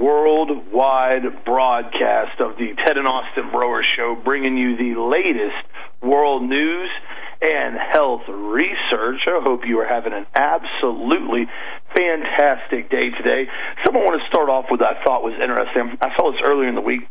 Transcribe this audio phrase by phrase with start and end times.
[0.00, 5.64] worldwide broadcast of the Ted and Austin Broer Show, bringing you the latest
[6.02, 6.90] world news
[7.40, 9.20] and health research.
[9.26, 11.46] I hope you are having an absolutely
[11.94, 13.48] fantastic day today.
[13.84, 15.98] Something I want to start off with I thought was interesting.
[16.00, 17.02] I saw this earlier in the week.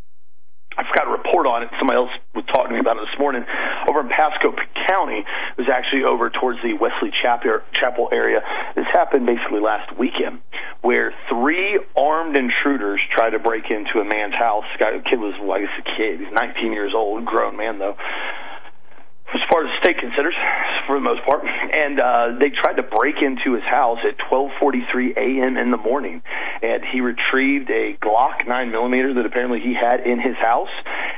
[0.78, 1.70] I forgot to report on it.
[1.80, 3.44] Somebody else was talking to me about it this morning.
[3.88, 4.52] Over in Pasco
[4.88, 8.44] County, it was actually over towards the Wesley Chapel area.
[8.76, 10.44] This happened basically last weekend,
[10.82, 14.66] where three armed intruders tried to break into a man's house.
[14.80, 16.20] The kid was, well, I guess, a kid.
[16.20, 17.96] He's 19 years old, grown man though
[19.34, 20.36] as far as the state considers,
[20.86, 21.44] for the most part.
[21.46, 25.58] And uh, they tried to break into his house at 12:43 a.m.
[25.58, 26.22] in the morning,
[26.62, 30.74] and he retrieved a Glock 9 millimeter that apparently he had in his house.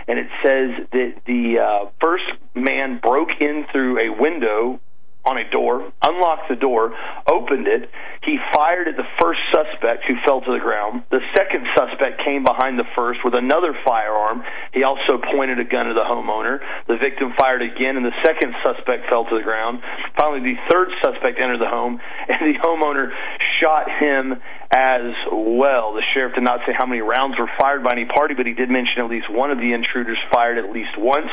[0.07, 2.23] And it says that the uh, first
[2.55, 4.79] man broke in through a window
[5.27, 6.95] on a door, unlocked the door,
[7.27, 7.91] opened it.
[8.23, 11.03] He fired at the first suspect who fell to the ground.
[11.11, 14.43] The second suspect came behind the first with another firearm.
[14.71, 16.63] He also pointed a gun at the homeowner.
[16.87, 19.83] The victim fired again, and the second suspect fell to the ground.
[20.15, 23.11] Finally, the third suspect entered the home, and the homeowner
[23.59, 24.39] shot him
[24.71, 25.93] as well.
[25.93, 28.53] The sheriff did not say how many rounds were fired by any party, but he
[28.53, 31.31] did mention at least one of the intruders fired at least once.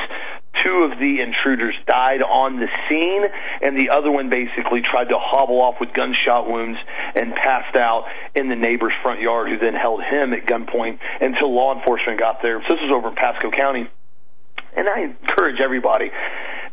[0.64, 3.22] Two of the intruders died on the scene,
[3.60, 6.78] and the other one basically tried to hobble off with gunshot wounds
[7.14, 11.54] and passed out in the neighbor's front yard, who then held him at gunpoint until
[11.54, 12.62] law enforcement got there.
[12.66, 13.86] So this was over in Pasco County.
[14.76, 16.10] And I encourage everybody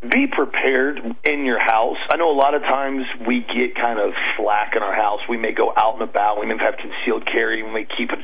[0.01, 0.97] be prepared
[1.29, 2.01] in your house.
[2.09, 5.21] I know a lot of times we get kind of slack in our house.
[5.29, 6.41] We may go out and about.
[6.41, 7.61] We may have concealed carry.
[7.61, 8.17] We may keep a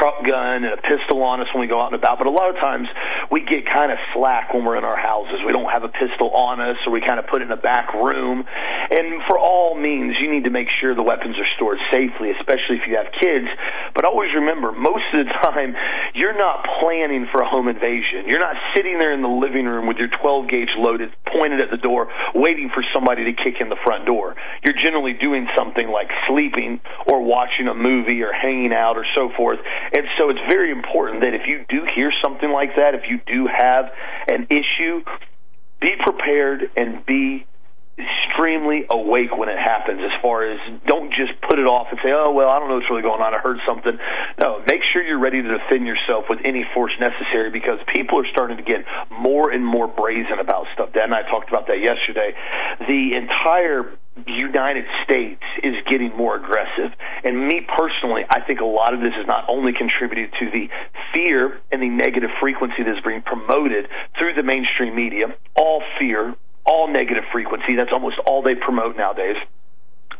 [0.00, 2.16] truck gun and a pistol on us when we go out and about.
[2.16, 2.88] But a lot of times
[3.28, 5.44] we get kind of slack when we're in our houses.
[5.44, 7.60] We don't have a pistol on us, or we kind of put it in a
[7.60, 8.40] back room.
[8.88, 12.80] And for all means, you need to make sure the weapons are stored safely, especially
[12.80, 13.44] if you have kids.
[13.92, 15.76] But always remember, most of the time,
[16.16, 18.24] you're not planning for a home invasion.
[18.24, 21.70] You're not sitting there in the living room with your 12 gauge loaded pointed at
[21.70, 24.34] the door, waiting for somebody to kick in the front door.
[24.64, 29.30] You're generally doing something like sleeping or watching a movie or hanging out or so
[29.36, 29.58] forth.
[29.94, 33.20] And so it's very important that if you do hear something like that, if you
[33.26, 33.90] do have
[34.28, 35.02] an issue,
[35.80, 37.46] be prepared and be
[38.00, 42.10] extremely awake when it happens as far as don't just put it off and say,
[42.10, 43.34] oh, well, I don't know what's really going on.
[43.34, 43.98] I heard something.
[44.40, 48.28] No, make sure you're ready to defend yourself with any force necessary because people are
[48.32, 50.92] starting to get more and more brazen about stuff.
[50.92, 52.32] Dad and I talked about that yesterday.
[52.80, 53.92] The entire
[54.26, 56.92] United States is getting more aggressive.
[57.24, 60.68] And me personally, I think a lot of this is not only contributed to the
[61.12, 66.34] fear and the negative frequency that's being promoted through the mainstream media, all fear,
[66.70, 67.74] all negative frequency.
[67.74, 69.34] That's almost all they promote nowadays.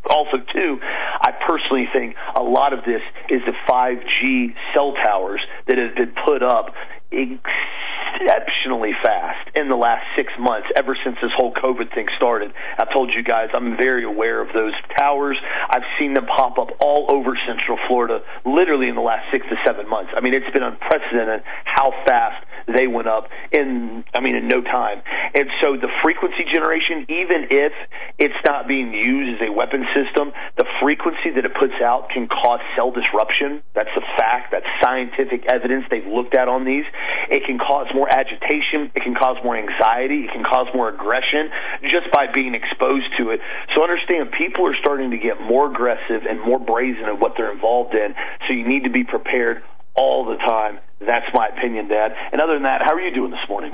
[0.09, 5.79] Also, too, I personally think a lot of this is the 5G cell towers that
[5.79, 6.75] have been put up
[7.13, 12.51] exceptionally fast in the last six months, ever since this whole COVID thing started.
[12.79, 15.39] I've told you guys I'm very aware of those towers.
[15.69, 19.57] I've seen them pop up all over Central Florida, literally in the last six to
[19.65, 20.11] seven months.
[20.17, 24.61] I mean, it's been unprecedented how fast they went up in, I mean, in no
[24.63, 25.03] time.
[25.35, 27.73] And so the frequency generation, even if
[28.19, 32.29] it's not being used as a weapon system, the frequency that it puts out can
[32.29, 33.63] cause cell disruption.
[33.75, 34.53] That's a fact.
[34.53, 36.85] That's scientific evidence they've looked at on these.
[37.31, 38.91] It can cause more agitation.
[38.95, 40.25] It can cause more anxiety.
[40.27, 41.51] It can cause more aggression
[41.83, 43.41] just by being exposed to it.
[43.75, 47.53] So understand, people are starting to get more aggressive and more brazen at what they're
[47.53, 48.15] involved in.
[48.47, 49.63] So you need to be prepared
[49.95, 50.79] all the time.
[51.01, 52.13] That's my opinion, Dad.
[52.33, 53.73] And other than that, how are you doing this morning?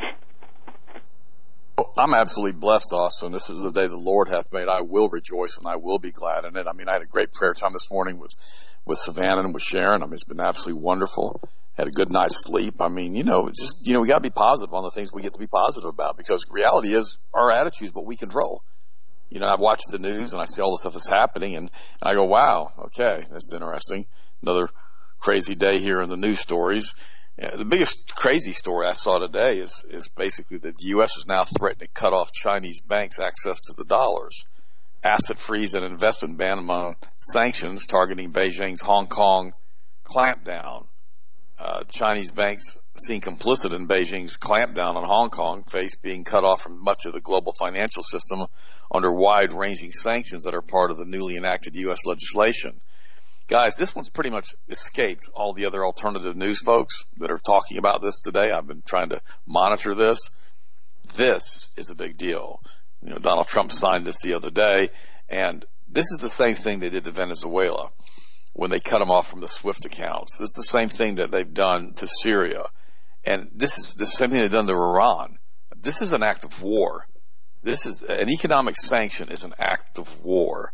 [1.99, 3.33] I'm absolutely blessed, Austin.
[3.33, 4.69] This is the day the Lord hath made.
[4.69, 6.67] I will rejoice and I will be glad in it.
[6.67, 8.35] I mean, I had a great prayer time this morning with,
[8.87, 10.03] with Savannah and with Sharon.
[10.03, 11.41] I mean, it's been absolutely wonderful.
[11.75, 12.81] Had a good night's sleep.
[12.81, 15.13] I mean, you know, it's just, you know, we gotta be positive on the things
[15.13, 18.63] we get to be positive about because reality is our attitudes, what we control.
[19.29, 21.71] You know, I watch the news and I see all the stuff that's happening and,
[22.01, 24.07] and I go, wow, okay, that's interesting.
[24.41, 24.71] Another
[25.27, 26.95] crazy day here in the news stories.
[27.37, 31.17] The biggest crazy story I saw today is is basically that the U.S.
[31.17, 34.45] is now threatening to cut off Chinese banks' access to the dollars,
[35.03, 39.53] asset freeze and investment ban among sanctions targeting Beijing's Hong Kong
[40.05, 40.87] clampdown.
[41.59, 46.61] Uh, Chinese banks seen complicit in Beijing's clampdown on Hong Kong face being cut off
[46.61, 48.47] from much of the global financial system
[48.95, 52.07] under wide-ranging sanctions that are part of the newly enacted U.S.
[52.07, 52.79] legislation
[53.49, 57.79] guys, this one's pretty much escaped all the other alternative news folks that are talking
[57.79, 58.51] about this today.
[58.51, 60.31] I've been trying to monitor this.
[61.15, 62.61] This is a big deal.
[63.03, 64.91] You know, Donald Trump signed this the other day,
[65.29, 67.91] and this is the same thing they did to Venezuela
[68.55, 70.39] when they cut them off from the SWIFT accounts.
[70.39, 72.65] This is the same thing that they've done to Syria.
[73.25, 75.39] And this is the same thing they've done to Iran.
[75.77, 77.07] This is an act of war.
[77.63, 80.73] This is an economic sanction is an act of war.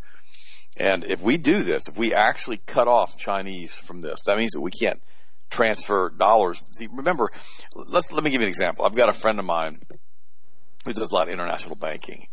[0.77, 4.53] And if we do this, if we actually cut off Chinese from this, that means
[4.53, 5.03] that we can't
[5.51, 6.67] transfer dollars.
[6.73, 7.31] See, remember,
[7.75, 8.85] let's let me give you an example.
[8.85, 9.83] I've got a friend of mine
[10.85, 12.27] who does a lot of international banking,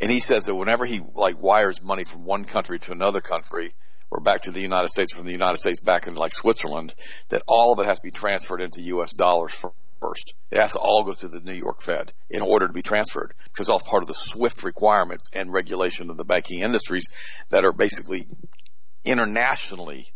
[0.00, 3.74] and he says that whenever he like wires money from one country to another country,
[4.10, 6.94] or back to the United States from the United States back into like Switzerland,
[7.28, 9.12] that all of it has to be transferred into U.S.
[9.12, 9.52] dollars
[10.04, 10.34] first.
[10.50, 13.34] It has to all go through the New York Fed in order to be transferred
[13.44, 17.06] because all part of the SWIFT requirements and regulation of the banking industries
[17.50, 18.26] that are basically
[19.04, 20.06] internationally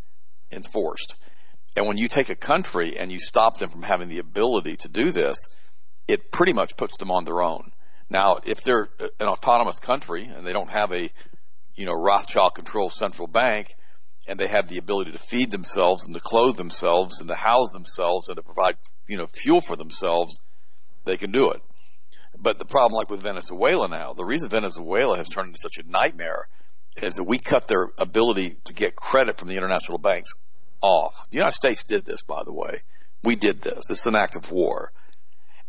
[0.51, 1.15] enforced.
[1.77, 4.89] And when you take a country and you stop them from having the ability to
[4.89, 5.37] do this,
[6.07, 7.71] it pretty much puts them on their own.
[8.11, 11.11] Now, if they're uh, an autonomous country and they don't have a,
[11.77, 13.75] you know, Rothschild controlled central bank,
[14.29, 17.73] and they have the ability to feed themselves and to clothe themselves and to house
[17.73, 18.77] themselves and to provide,
[19.09, 20.39] you know, fuel for themselves,
[21.05, 21.63] they can do it.
[22.39, 25.91] But the problem, like with Venezuela now, the reason Venezuela has turned into such a
[25.91, 26.47] nightmare
[27.03, 30.31] is that we cut their ability to get credit from the international banks
[30.83, 31.15] off.
[31.31, 32.83] The United States did this, by the way.
[33.25, 33.89] We did this.
[33.89, 34.93] This is an act of war.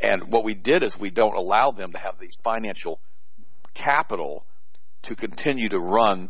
[0.02, 3.00] And what we did is we don't allow them to have the financial
[3.74, 4.46] capital
[5.04, 6.30] to continue to run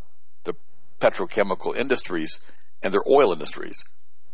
[1.00, 2.40] petrochemical industries
[2.84, 3.84] and their oil industries.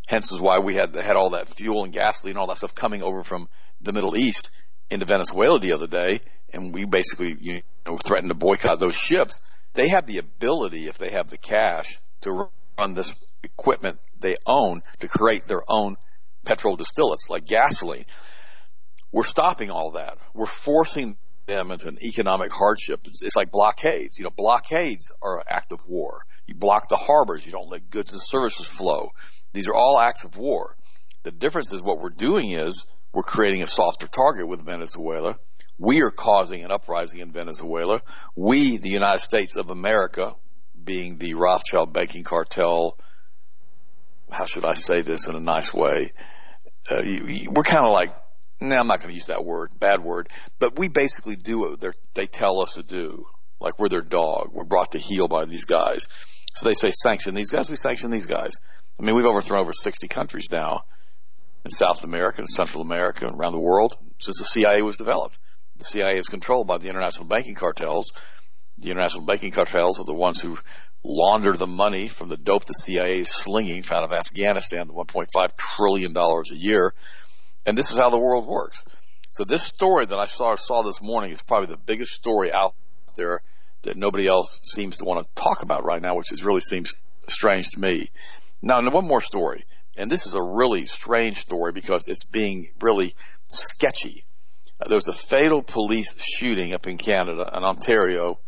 [0.07, 2.75] Hence is why we had had all that fuel and gasoline and all that stuff
[2.75, 3.49] coming over from
[3.81, 4.51] the Middle East
[4.89, 6.21] into Venezuela the other day,
[6.53, 9.41] and we basically you know threatened to boycott those ships.
[9.73, 14.81] They have the ability, if they have the cash, to run this equipment they own
[14.99, 15.95] to create their own
[16.45, 18.05] petrol distillates like gasoline.
[19.11, 20.17] We're stopping all that.
[20.33, 23.01] We're forcing them into an economic hardship.
[23.05, 24.17] It's, it's like blockades.
[24.17, 26.25] You know, blockades are an act of war.
[26.47, 27.45] You block the harbors.
[27.45, 29.09] You don't let goods and services flow.
[29.53, 30.75] These are all acts of war.
[31.23, 35.37] The difference is what we're doing is we're creating a softer target with Venezuela.
[35.77, 38.01] We are causing an uprising in Venezuela.
[38.35, 40.35] We, the United States of America,
[40.81, 42.97] being the Rothschild banking cartel,
[44.29, 46.11] how should I say this in a nice way?
[46.89, 48.15] Uh, you, you, we're kind of like,
[48.61, 51.59] no, nah, I'm not going to use that word, bad word, but we basically do
[51.59, 53.25] what they tell us to do.
[53.59, 54.51] Like we're their dog.
[54.53, 56.07] We're brought to heel by these guys.
[56.55, 58.53] So they say sanction these guys, we sanction these guys.
[58.97, 60.83] I mean, we've overthrown over 60 countries now
[61.65, 65.37] in South America and Central America and around the world since the CIA was developed.
[65.77, 68.13] The CIA is controlled by the international banking cartels.
[68.77, 70.57] The international banking cartels are the ones who
[71.03, 75.55] launder the money from the dope the CIA is slinging out of Afghanistan, the 1.5
[75.57, 76.93] trillion dollars a year.
[77.65, 78.85] And this is how the world works.
[79.29, 82.75] So this story that I saw, saw this morning is probably the biggest story out
[83.17, 83.41] there
[83.85, 86.93] that nobody else seems to want to talk about right now, which is really seems
[87.27, 88.11] strange to me.
[88.61, 89.65] Now, one more story,
[89.97, 93.15] and this is a really strange story because it's being really
[93.47, 94.25] sketchy.
[94.79, 98.39] Uh, there was a fatal police shooting up in Canada, in Ontario,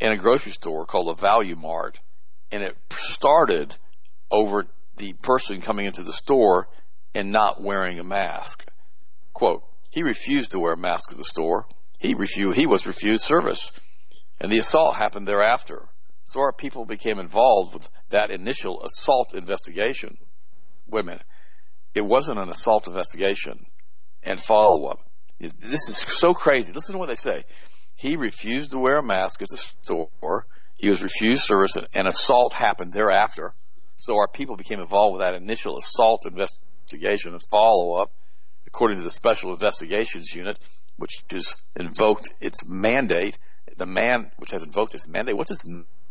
[0.00, 2.00] in a grocery store called the Valu-mart,
[2.50, 3.74] and it started
[4.30, 6.68] over the person coming into the store
[7.14, 8.66] and not wearing a mask.
[9.32, 11.66] Quote, he refused to wear a mask at the store.
[11.98, 13.72] He refused, he was refused service.
[14.40, 15.88] And the assault happened thereafter.
[16.24, 20.18] So our people became involved with that initial assault investigation.
[20.86, 21.24] Wait a minute.
[21.94, 23.64] It wasn't an assault investigation
[24.22, 25.00] and follow up.
[25.38, 26.72] This is so crazy.
[26.72, 27.44] Listen to what they say.
[27.94, 30.46] He refused to wear a mask at the store.
[30.78, 31.76] He was refused service.
[31.76, 33.54] And an assault happened thereafter.
[33.96, 38.12] So our people became involved with that initial assault investigation and follow up,
[38.66, 40.58] according to the Special Investigations Unit,
[40.96, 43.38] which has invoked its mandate
[43.76, 45.64] the man, which has invoked his mandate, what's his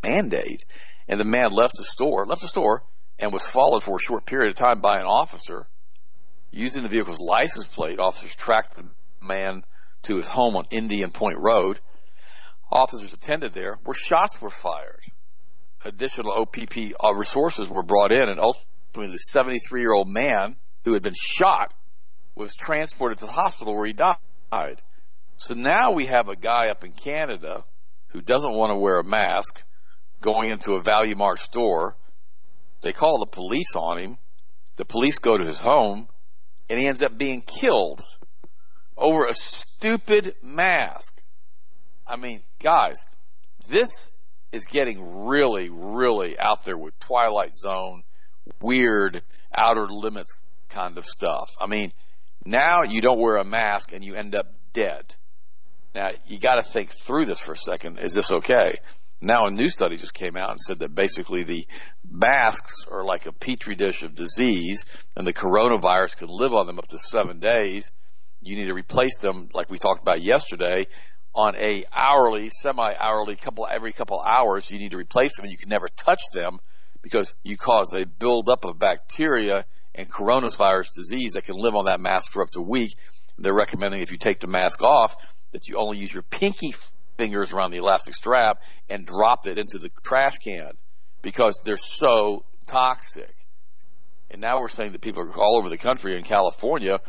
[0.03, 0.65] mandate?
[1.07, 2.83] And the man left the store, left the store,
[3.19, 5.67] and was followed for a short period of time by an officer.
[6.51, 8.85] Using the vehicle's license plate, officers tracked the
[9.21, 9.63] man
[10.03, 11.79] to his home on Indian Point Road.
[12.71, 15.01] Officers attended there where shots were fired.
[15.83, 20.93] Additional OPP uh, resources were brought in, and ultimately the 73 year old man who
[20.93, 21.73] had been shot
[22.35, 24.81] was transported to the hospital where he died.
[25.37, 27.65] So now we have a guy up in Canada
[28.07, 29.63] who doesn't want to wear a mask
[30.21, 31.97] going into a Valu-mart store.
[32.81, 34.17] They call the police on him.
[34.77, 36.07] The police go to his home
[36.69, 38.01] and he ends up being killed
[38.97, 41.21] over a stupid mask.
[42.07, 43.05] I mean, guys,
[43.69, 44.11] this
[44.51, 48.03] is getting really, really out there with Twilight Zone,
[48.61, 49.21] weird,
[49.53, 51.51] outer limits kind of stuff.
[51.59, 51.91] I mean,
[52.45, 55.15] now you don't wear a mask and you end up dead.
[55.95, 57.99] Now, you got to think through this for a second.
[57.99, 58.75] Is this okay?
[59.21, 61.65] Now a new study just came out and said that basically the
[62.07, 64.83] masks are like a petri dish of disease
[65.15, 67.93] and the coronavirus can live on them up to seven days.
[68.41, 70.85] You need to replace them like we talked about yesterday
[71.33, 74.69] on a hourly, semi-hourly couple, every couple hours.
[74.69, 76.59] You need to replace them and you can never touch them
[77.03, 82.01] because you cause a buildup of bacteria and coronavirus disease that can live on that
[82.01, 82.97] mask for up to a week.
[83.37, 85.15] They're recommending if you take the mask off
[85.55, 86.73] that you only use your pinky
[87.17, 90.71] fingers around the elastic strap and drop it into the trash can
[91.21, 93.33] because they're so toxic.
[94.29, 96.99] And now we're saying that people are all over the country in California,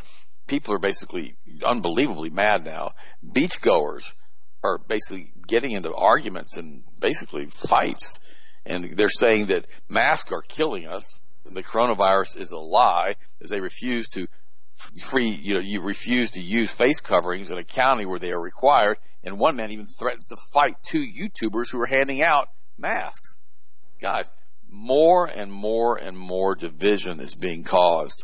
[0.47, 1.35] people are basically
[1.65, 2.91] unbelievably mad now.
[3.21, 4.13] Beachgoers
[4.63, 8.19] are basically getting into arguments and basically fights.
[8.65, 13.49] And they're saying that masks are killing us and the coronavirus is a lie as
[13.49, 14.27] they refuse to
[14.99, 18.41] free, you know, you refuse to use face coverings in a county where they are
[18.41, 18.97] required.
[19.23, 23.37] And one man even threatens to fight two YouTubers who are handing out masks.
[23.99, 24.31] Guys,
[24.69, 28.23] more and more and more division is being caused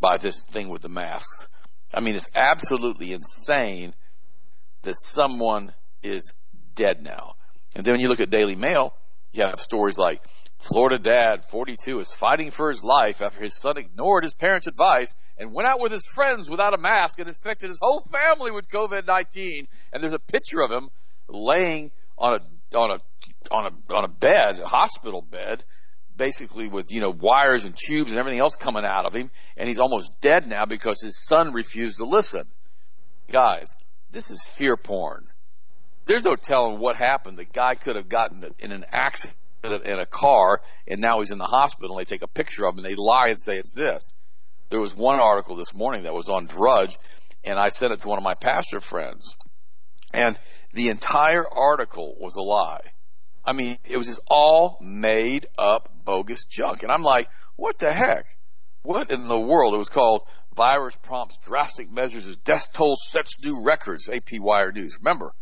[0.00, 1.48] by this thing with the masks.
[1.94, 3.94] I mean, it's absolutely insane
[4.82, 6.32] that someone is
[6.74, 7.34] dead now.
[7.74, 8.94] And then when you look at Daily Mail,
[9.32, 10.22] you have stories like
[10.58, 15.14] Florida dad, 42, is fighting for his life after his son ignored his parents' advice
[15.38, 18.68] and went out with his friends without a mask and infected his whole family with
[18.68, 19.68] COVID-19.
[19.92, 20.88] And there's a picture of him
[21.28, 25.62] laying on a, on a, on a, on a bed, a hospital bed,
[26.16, 29.30] basically with, you know, wires and tubes and everything else coming out of him.
[29.56, 32.48] And he's almost dead now because his son refused to listen.
[33.30, 33.68] Guys,
[34.10, 35.28] this is fear porn.
[36.06, 37.38] There's no telling what happened.
[37.38, 41.38] The guy could have gotten in an accident in a car and now he's in
[41.38, 43.72] the hospital and they take a picture of him and they lie and say it's
[43.72, 44.14] this.
[44.68, 46.98] There was one article this morning that was on Drudge
[47.44, 49.36] and I sent it to one of my pastor friends
[50.12, 50.38] and
[50.72, 52.80] the entire article was a lie.
[53.44, 56.82] I mean, it was just all made up bogus junk.
[56.82, 58.26] And I'm like, what the heck?
[58.82, 59.74] What in the world?
[59.74, 60.22] It was called
[60.54, 64.98] Virus Prompts Drastic Measures as Death Toll Sets New Records, AP Wire News.
[64.98, 65.32] Remember,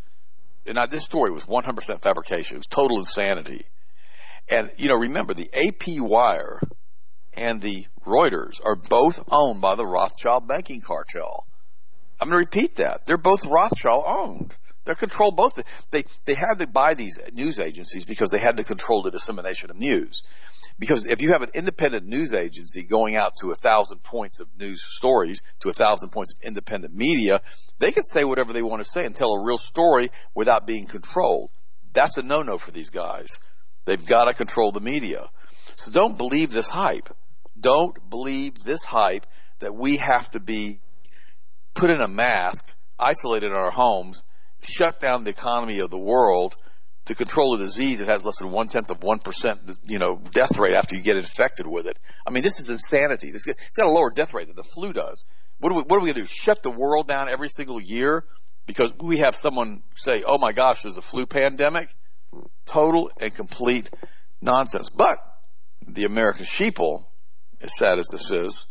[0.66, 2.56] and this story was 100% fabrication.
[2.56, 3.66] It was total insanity.
[4.48, 6.60] And, you know, remember the AP Wire
[7.36, 11.46] and the Reuters are both owned by the Rothschild banking cartel.
[12.20, 13.04] I'm going to repeat that.
[13.04, 14.56] They're both Rothschild owned.
[14.84, 15.60] They're controlled both.
[15.90, 19.70] They, they had to buy these news agencies because they had to control the dissemination
[19.70, 20.22] of news.
[20.78, 24.48] Because if you have an independent news agency going out to a thousand points of
[24.58, 27.40] news stories, to a thousand points of independent media,
[27.80, 30.86] they can say whatever they want to say and tell a real story without being
[30.86, 31.50] controlled.
[31.92, 33.38] That's a no-no for these guys.
[33.86, 35.24] They've got to control the media.
[35.76, 37.08] So don't believe this hype.
[37.58, 39.26] Don't believe this hype
[39.60, 40.80] that we have to be
[41.74, 44.22] put in a mask, isolated in our homes,
[44.62, 46.56] shut down the economy of the world
[47.06, 50.20] to control a disease that has less than one tenth of one percent, you know,
[50.32, 51.98] death rate after you get infected with it.
[52.26, 53.30] I mean, this is insanity.
[53.30, 55.24] This, it's got a lower death rate than the flu does.
[55.58, 56.26] What are we, what are we going to do?
[56.26, 58.24] Shut the world down every single year
[58.66, 61.88] because we have someone say, "Oh my gosh, there's a flu pandemic."
[62.66, 63.90] Total and complete
[64.40, 64.90] nonsense.
[64.90, 65.18] But
[65.86, 67.04] the American sheeple,
[67.60, 68.66] as sad as this is,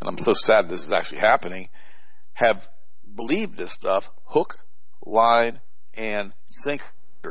[0.00, 1.68] and I'm so sad this is actually happening,
[2.34, 2.68] have
[3.14, 4.56] believed this stuff hook,
[5.04, 5.60] line,
[5.94, 6.84] and sinker.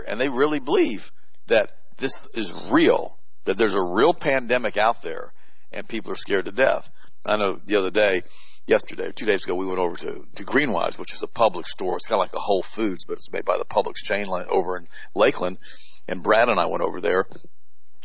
[0.07, 1.11] And they really believe
[1.47, 5.33] that this is real, that there's a real pandemic out there,
[5.71, 6.89] and people are scared to death.
[7.25, 8.21] I know the other day,
[8.67, 11.95] yesterday, two days ago, we went over to, to Greenwise, which is a Publix store.
[11.95, 14.45] It's kind of like a Whole Foods, but it's made by the Publix chain line
[14.49, 15.57] over in Lakeland.
[16.07, 17.25] And Brad and I went over there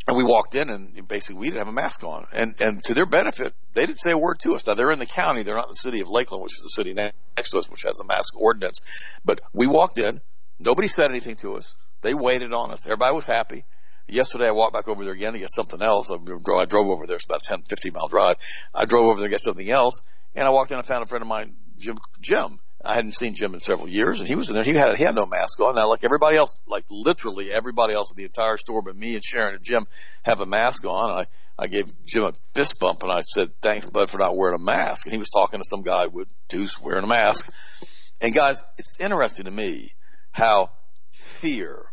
[0.09, 2.26] and we walked in and basically we didn't have a mask on.
[2.32, 4.66] And, and to their benefit, they didn't say a word to us.
[4.66, 5.42] Now they're in the county.
[5.42, 7.82] They're not in the city of Lakeland, which is the city next to us, which
[7.82, 8.80] has a mask ordinance.
[9.25, 10.21] But we walked in.
[10.59, 11.75] Nobody said anything to us.
[12.02, 12.87] They waited on us.
[12.87, 13.64] Everybody was happy.
[14.09, 16.11] Yesterday I walked back over there again to get something else.
[16.11, 17.16] I drove over there.
[17.16, 18.37] It's about a 10, 15 mile drive.
[18.75, 20.02] I drove over there to get something else
[20.35, 22.59] and I walked in and found a friend of mine, Jim, Jim.
[22.85, 24.65] I hadn't seen Jim in several years, and he was in there.
[24.65, 25.75] He had he had no mask on.
[25.75, 29.25] Now, like everybody else, like literally everybody else in the entire store, but me and
[29.25, 29.87] Sharon and Jim
[30.23, 31.11] have a mask on.
[31.11, 31.27] I
[31.59, 34.62] I gave Jim a fist bump, and I said, "Thanks, bud, for not wearing a
[34.62, 37.53] mask." And he was talking to some guy with Deuce wearing a mask.
[38.21, 39.93] And guys, it's interesting to me
[40.33, 40.71] how
[41.11, 41.87] fear,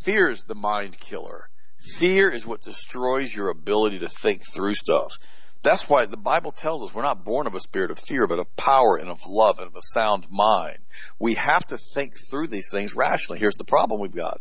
[0.00, 1.48] fear is the mind killer.
[1.80, 5.12] Fear is what destroys your ability to think through stuff.
[5.62, 8.40] That's why the Bible tells us we're not born of a spirit of fear, but
[8.40, 10.78] of power and of love and of a sound mind.
[11.18, 13.38] We have to think through these things rationally.
[13.38, 14.40] Here's the problem we've got.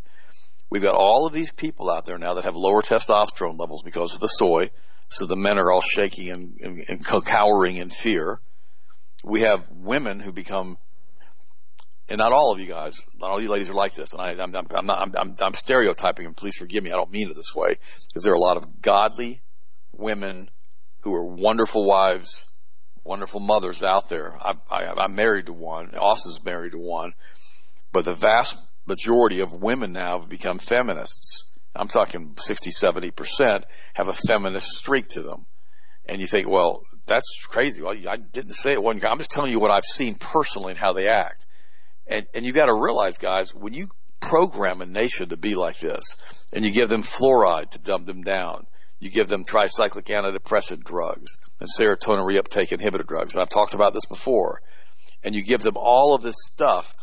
[0.71, 4.15] We've got all of these people out there now that have lower testosterone levels because
[4.15, 4.71] of the soy.
[5.09, 8.39] So the men are all shaking and, and, and cowering in fear.
[9.23, 10.77] We have women who become
[12.11, 14.31] and not all of you guys, not all you ladies are like this, and I,
[14.31, 17.35] I'm, I'm, I'm, not, I'm, I'm stereotyping, and please forgive me, I don't mean it
[17.35, 19.41] this way, because there are a lot of godly
[19.93, 20.49] women
[21.01, 22.45] who are wonderful wives,
[23.03, 24.35] wonderful mothers out there.
[24.39, 27.13] I, I, I'm married to one, Austin's married to one,
[27.91, 31.49] but the vast majority of women now have become feminists.
[31.75, 35.45] I'm talking 60, 70% have a feminist streak to them.
[36.05, 37.81] And you think, well, that's crazy.
[37.81, 39.05] Well, I didn't say it wasn't.
[39.05, 41.45] I'm just telling you what I've seen personally and how they act.
[42.07, 43.87] And, and you got to realize, guys, when you
[44.19, 46.17] program a nation to be like this,
[46.51, 48.67] and you give them fluoride to dumb them down,
[49.01, 53.93] you give them tricyclic antidepressant drugs and serotonin reuptake inhibitor drugs, and I've talked about
[53.93, 54.61] this before,
[55.23, 56.93] and you give them all of this stuff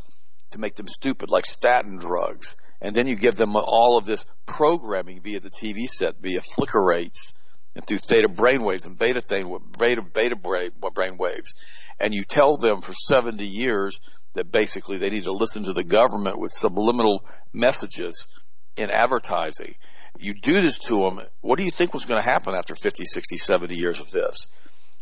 [0.52, 4.24] to make them stupid, like statin drugs, and then you give them all of this
[4.46, 7.34] programming via the TV set, via flicker rates,
[7.74, 11.52] and through theta brainwaves and beta thing, beta beta brain waves,
[11.98, 13.98] and you tell them for 70 years
[14.34, 18.28] that basically they need to listen to the government with subliminal messages
[18.76, 19.74] in advertising.
[20.18, 21.20] You do this to them.
[21.40, 24.48] What do you think was going to happen after 50, 60, 70 years of this?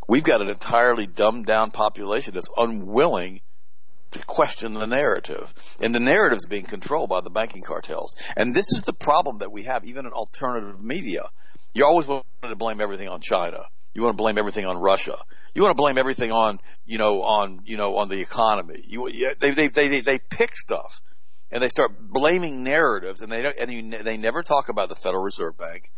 [0.08, 3.40] We've got an entirely dumbed down population that's unwilling
[4.12, 5.52] to question the narrative.
[5.80, 8.14] And the narrative is being controlled by the banking cartels.
[8.36, 11.22] And this is the problem that we have even in alternative media.
[11.74, 13.64] You always want to blame everything on China.
[13.94, 15.16] You want to blame everything on Russia.
[15.54, 18.82] You want to blame everything on, you know, on, you know, on the economy.
[18.86, 21.00] You, they, they, they, they pick stuff
[21.50, 24.96] and they start blaming narratives and they don't, and you, they never talk about the
[24.96, 25.90] Federal Reserve Bank.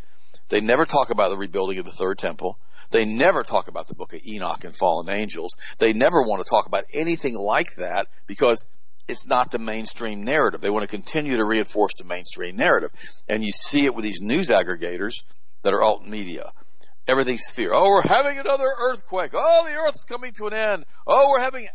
[0.49, 2.59] They never talk about the rebuilding of the third temple.
[2.91, 5.57] They never talk about the book of Enoch and fallen angels.
[5.79, 8.67] They never want to talk about anything like that because
[9.09, 10.61] it's not the mainstream narrative.
[10.61, 12.91] They want to continue to reinforce the mainstream narrative.
[13.29, 15.25] And you see it with these news aggregators
[15.63, 16.51] that are alt media.
[17.07, 17.71] Everything's fear.
[17.73, 19.31] Oh, we're having another earthquake.
[19.35, 20.85] Oh, the earth's coming to an end.
[21.07, 21.67] Oh, we're having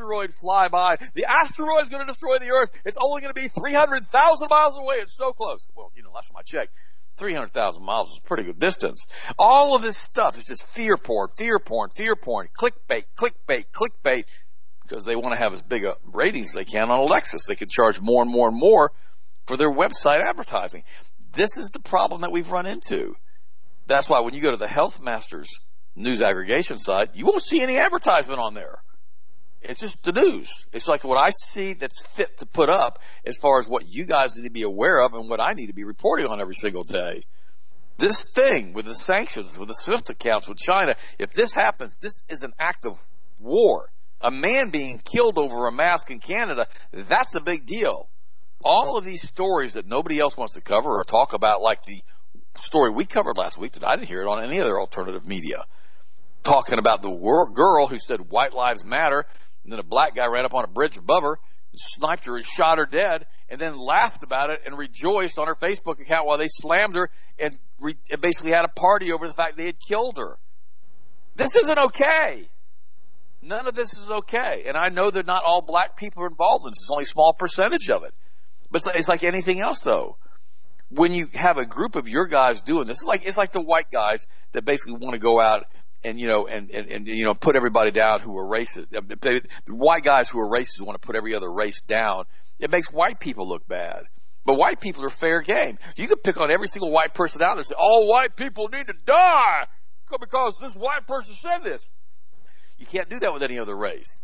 [0.00, 0.96] asteroid fly by.
[1.14, 2.70] The asteroid's going to destroy the earth.
[2.84, 4.96] It's only going to be 300,000 miles away.
[4.96, 5.68] It's so close.
[5.74, 6.72] Well, you know, last time I checked,
[7.16, 9.06] 300,000 miles is a pretty good distance.
[9.38, 14.24] All of this stuff is just fear porn, fear porn, fear porn, clickbait, clickbait, clickbait,
[14.82, 17.46] because they want to have as big a ratings as they can on Alexis.
[17.46, 18.92] They can charge more and more and more
[19.46, 20.84] for their website advertising.
[21.32, 23.16] This is the problem that we've run into.
[23.86, 25.60] That's why when you go to the Health Masters
[25.94, 28.78] news aggregation site, you won't see any advertisement on there.
[29.62, 30.66] It's just the news.
[30.72, 34.04] It's like what I see that's fit to put up as far as what you
[34.04, 36.54] guys need to be aware of and what I need to be reporting on every
[36.54, 37.22] single day.
[37.98, 42.24] This thing with the sanctions, with the SWIFT accounts with China, if this happens, this
[42.30, 42.98] is an act of
[43.42, 43.90] war.
[44.22, 48.08] A man being killed over a mask in Canada, that's a big deal
[48.62, 52.02] all of these stories that nobody else wants to cover or talk about, like the
[52.58, 55.64] story we covered last week that I didn't hear it on any other alternative media,
[56.42, 57.10] talking about the
[57.54, 59.24] girl who said white lives matter,
[59.64, 61.38] and then a black guy ran up on a bridge above her,
[61.72, 65.46] and sniped her and shot her dead, and then laughed about it and rejoiced on
[65.46, 69.26] her Facebook account while they slammed her and, re- and basically had a party over
[69.26, 70.38] the fact they had killed her.
[71.36, 72.48] This isn't okay.
[73.42, 74.64] None of this is okay.
[74.66, 76.82] And I know that not all black people are involved in this.
[76.82, 78.12] It's only a small percentage of it.
[78.70, 80.16] But it's like anything else though.
[80.90, 83.62] When you have a group of your guys doing this, it's like, it's like the
[83.62, 85.64] white guys that basically want to go out
[86.04, 88.94] and, you know, and, and, and, you know, put everybody down who are racist.
[88.94, 89.00] Uh,
[89.66, 92.24] the white guys who are racist want to put every other race down.
[92.58, 94.04] It makes white people look bad.
[94.44, 95.78] But white people are fair game.
[95.96, 98.68] You can pick on every single white person out there and say, all white people
[98.72, 99.66] need to die
[100.18, 101.90] because this white person said this.
[102.78, 104.22] You can't do that with any other race.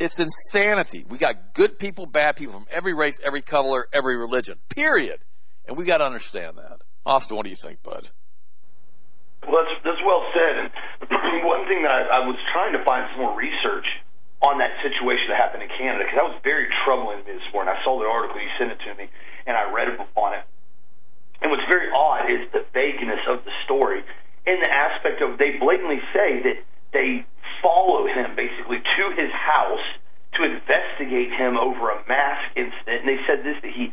[0.00, 1.04] It's insanity.
[1.08, 4.58] We got good people, bad people from every race, every color, every religion.
[4.68, 5.18] Period.
[5.66, 6.80] And we got to understand that.
[7.04, 8.08] Austin, what do you think, bud?
[9.46, 10.54] Well, that's, that's well said.
[10.58, 10.68] And
[11.46, 13.86] one thing that I, I was trying to find some more research
[14.42, 17.48] on that situation that happened in Canada because that was very troubling to me this
[17.50, 17.74] morning.
[17.74, 19.10] I saw the article you sent it to me,
[19.46, 20.44] and I read on it.
[21.42, 24.02] And what's very odd is the vagueness of the story
[24.46, 26.58] in the aspect of they blatantly say that
[26.92, 27.26] they
[27.62, 29.86] follow him basically to his house
[30.38, 33.04] to investigate him over a mask incident.
[33.04, 33.92] And they said this that he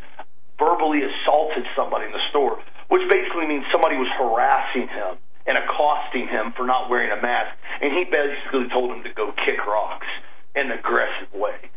[0.57, 6.27] verbally assaulted somebody in the store, which basically means somebody was harassing him and accosting
[6.27, 7.53] him for not wearing a mask.
[7.81, 10.07] And he basically told him to go kick rocks
[10.55, 11.69] in an aggressive way.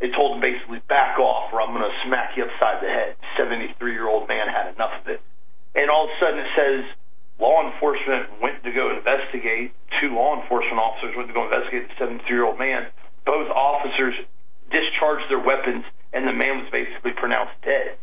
[0.00, 3.16] It told him basically back off or I'm going to smack you upside the head.
[3.36, 5.20] 73 year old man had enough of it.
[5.74, 6.80] And all of a sudden it says
[7.40, 9.72] law enforcement went to go investigate.
[10.00, 12.90] Two law enforcement officers went to go investigate the 73 year old man.
[13.24, 14.14] Both officers
[14.70, 17.96] discharged their weapons, and the man was basically pronounced dead.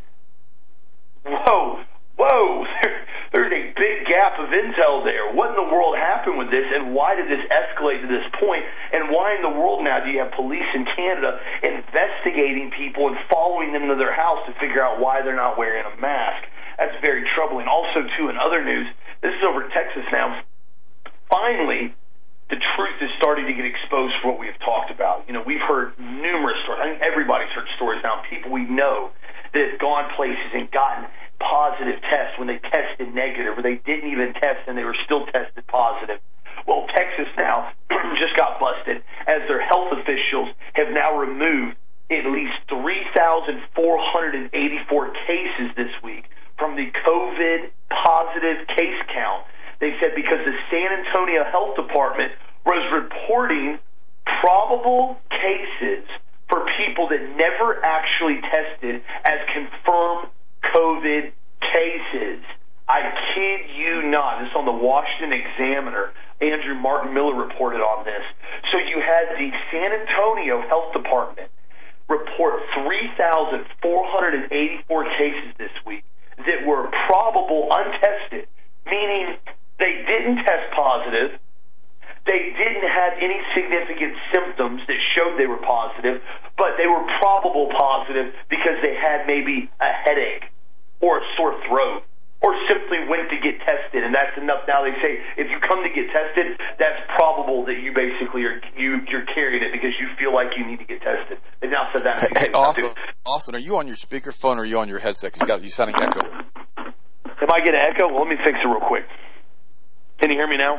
[1.26, 1.84] Whoa,
[2.18, 2.66] whoa!
[2.82, 5.34] There, there's a big gap of intel there.
[5.34, 8.62] What in the world happened with this, and why did this escalate to this point?
[8.94, 13.18] And why in the world now do you have police in Canada investigating people and
[13.26, 16.46] following them to their house to figure out why they're not wearing a mask?
[16.78, 17.66] That's very troubling.
[17.66, 18.86] Also, too, in other news,
[19.26, 20.46] this is over Texas now.
[21.34, 21.98] Finally,
[22.54, 25.26] the truth is starting to get exposed for what we have talked about.
[25.26, 26.86] You know, we've heard numerous stories.
[26.86, 28.22] I think everybody's heard stories now.
[28.30, 29.10] People we know
[29.54, 31.10] that have gone places and gotten
[31.42, 35.26] positive tests when they tested negative, or they didn't even test and they were still
[35.28, 36.20] tested positive.
[36.68, 37.72] Well, Texas now
[38.16, 41.76] just got busted as their health officials have now removed
[42.12, 46.26] at least 3,484 cases this week
[46.58, 49.46] from the COVID positive case count
[49.82, 52.32] they said because the San Antonio Health Department
[52.66, 53.80] was reporting
[54.40, 56.06] probable cases
[56.48, 60.30] for people that never actually tested as confirmed
[60.64, 62.44] COVID cases.
[62.88, 63.02] I
[63.34, 64.40] kid you not.
[64.40, 66.12] This is on the Washington Examiner.
[66.42, 68.24] Andrew Martin Miller reported on this.
[68.72, 71.50] So you had the San Antonio Health Department
[72.10, 76.04] report 3,484 cases this week
[76.44, 78.48] that were probable untested,
[78.86, 79.38] meaning
[79.80, 81.40] they didn't test positive.
[82.26, 86.22] They didn't have any significant symptoms that showed they were positive,
[86.58, 90.54] but they were probable positive because they had maybe a headache
[91.02, 92.06] or a sore throat
[92.42, 94.06] or simply went to get tested.
[94.06, 94.66] And that's enough.
[94.70, 98.58] Now they say if you come to get tested that's probable that you basically are
[98.78, 101.38] you you're carrying it because you feel like you need to get tested.
[101.62, 102.20] They now said that.
[102.20, 102.94] Hey, hey Austin,
[103.26, 105.34] Austin are you on your speakerphone or are you on your headset?
[105.34, 106.22] Because you got you sounding echo.
[106.22, 109.06] Am I getting an echo well, let me fix it real quick.
[110.22, 110.78] Can you hear me now?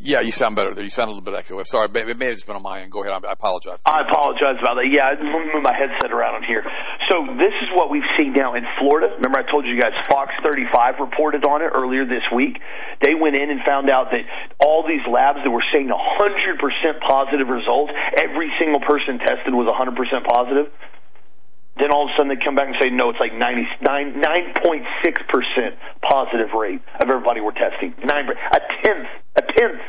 [0.00, 0.74] Yeah, you sound better.
[0.74, 0.84] There.
[0.84, 1.64] You sound a little bit echoey.
[1.66, 2.92] Sorry, it may have just been on my end.
[2.92, 3.24] Go ahead.
[3.24, 3.80] I apologize.
[3.88, 4.88] I apologize about that.
[4.92, 6.60] Yeah, I moved my headset around on here.
[7.08, 9.16] So this is what we've seen now in Florida.
[9.16, 12.60] Remember, I told you guys Fox 35 reported on it earlier this week.
[13.00, 14.28] They went in and found out that
[14.60, 15.96] all these labs that were saying 100%
[17.00, 19.96] positive results, every single person tested was 100%
[20.28, 20.68] positive.
[21.78, 25.78] Then all of a sudden they come back and say, no, it's like 99, 9.6%
[26.02, 27.94] positive rate of everybody we're testing.
[28.02, 29.06] Nine, a tenth,
[29.38, 29.80] a tenth.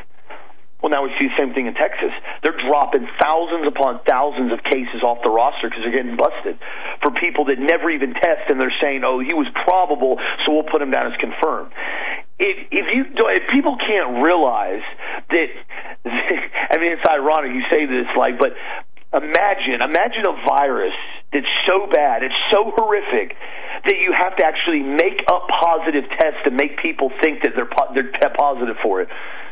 [0.80, 2.08] Well, now we see the same thing in Texas.
[2.40, 6.56] They're dropping thousands upon thousands of cases off the roster because they're getting busted
[7.04, 10.70] for people that never even test, and they're saying, "Oh, he was probable, so we'll
[10.72, 11.72] put him down as confirmed."
[12.40, 14.80] If, if you if people can't realize
[15.28, 15.48] that,
[16.72, 18.56] I mean, it's ironic you say this, like, but
[19.12, 20.96] imagine imagine a virus
[21.28, 23.36] that's so bad, it's so horrific
[23.84, 27.68] that you have to actually make up positive tests to make people think that they're
[27.92, 29.08] they're positive for it.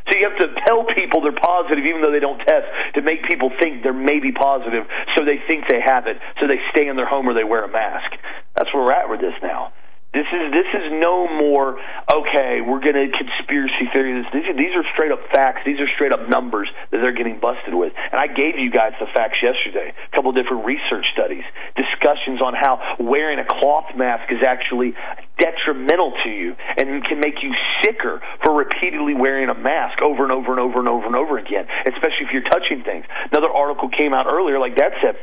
[0.09, 3.25] So you have to tell people they're positive even though they don't test to make
[3.29, 4.85] people think they're maybe positive
[5.17, 6.19] so they think they have it.
[6.41, 8.13] So they stay in their home or they wear a mask.
[8.57, 9.73] That's where we're at with this now.
[10.19, 11.79] This is this is no more
[12.11, 12.59] okay.
[12.59, 14.27] We're to conspiracy theory this.
[14.35, 15.63] These are, these are straight up facts.
[15.63, 17.95] These are straight up numbers that they're getting busted with.
[17.95, 19.95] And I gave you guys the facts yesterday.
[19.95, 21.47] A couple different research studies,
[21.79, 24.99] discussions on how wearing a cloth mask is actually
[25.39, 27.55] detrimental to you and can make you
[27.87, 31.39] sicker for repeatedly wearing a mask over and over and over and over and over
[31.39, 31.71] again.
[31.87, 33.07] Especially if you're touching things.
[33.31, 35.15] Another article came out earlier, like that said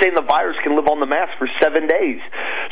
[0.00, 2.20] saying the virus can live on the mask for seven days.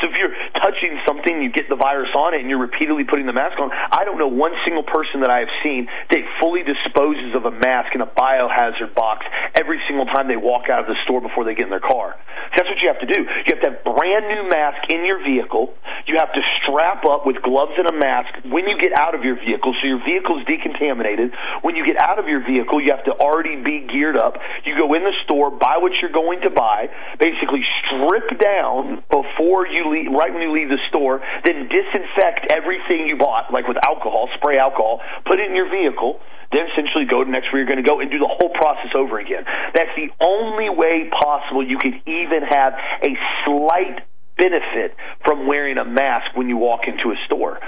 [0.01, 3.27] So if you're touching something, you get the virus on it, and you're repeatedly putting
[3.27, 3.71] the mask on.
[3.73, 7.55] I don't know one single person that I have seen that fully disposes of a
[7.55, 11.45] mask in a biohazard box every single time they walk out of the store before
[11.45, 12.15] they get in their car.
[12.55, 13.21] That's what you have to do.
[13.25, 15.75] You have to have brand new mask in your vehicle.
[16.07, 19.25] You have to strap up with gloves and a mask when you get out of
[19.25, 21.35] your vehicle, so your vehicle is decontaminated.
[21.63, 24.39] When you get out of your vehicle, you have to already be geared up.
[24.65, 29.67] You go in the store, buy what you're going to buy basically strip down before
[29.67, 33.77] you leave, right when you leave the store, then disinfect everything you bought, like with
[33.85, 36.21] alcohol, spray alcohol, put it in your vehicle,
[36.53, 38.95] then essentially go to next where you're going to go and do the whole process
[38.95, 39.45] over again.
[39.75, 43.13] That's the only way possible you can even have a
[43.45, 44.07] slight
[44.39, 47.59] benefit from wearing a mask when you walk into a store.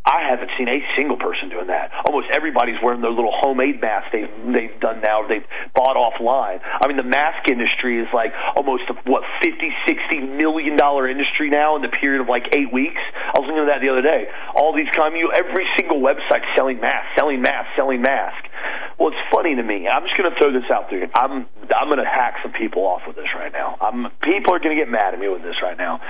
[0.00, 1.92] I haven't seen a single person doing that.
[2.08, 5.28] Almost everybody's wearing their little homemade masks they've they've done now.
[5.28, 5.44] They've
[5.76, 6.64] bought offline.
[6.64, 11.50] I mean, the mask industry is like almost a, what fifty, sixty million dollar industry
[11.52, 13.00] now in the period of like eight weeks.
[13.12, 14.24] I was looking at that the other day.
[14.56, 18.48] All these kind you every single website selling masks, selling masks, selling masks.
[18.96, 19.84] Well, it's funny to me.
[19.84, 21.12] I'm just going to throw this out there.
[21.12, 21.44] I'm
[21.76, 23.76] I'm going to hack some people off with this right now.
[23.84, 26.00] I'm people are going to get mad at me with this right now.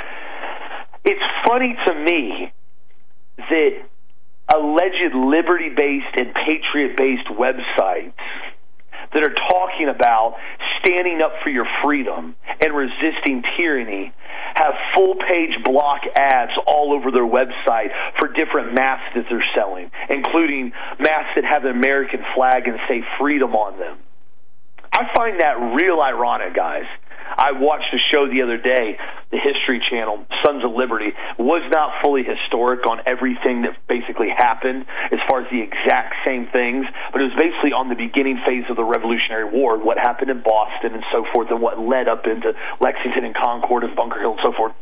[1.02, 2.52] It's funny to me
[3.48, 3.70] that
[4.52, 8.12] alleged liberty based and patriot based websites
[9.12, 10.36] that are talking about
[10.80, 14.12] standing up for your freedom and resisting tyranny
[14.54, 19.90] have full page block ads all over their website for different masks that they're selling,
[20.08, 23.98] including masks that have an American flag and say freedom on them.
[24.92, 26.84] I find that real ironic, guys.
[27.36, 28.98] I watched a show the other day,
[29.30, 34.86] the History Channel, Sons of Liberty, was not fully historic on everything that basically happened
[35.12, 38.64] as far as the exact same things, but it was basically on the beginning phase
[38.68, 42.26] of the Revolutionary War, what happened in Boston and so forth, and what led up
[42.26, 44.74] into Lexington and Concord and Bunker Hill and so forth.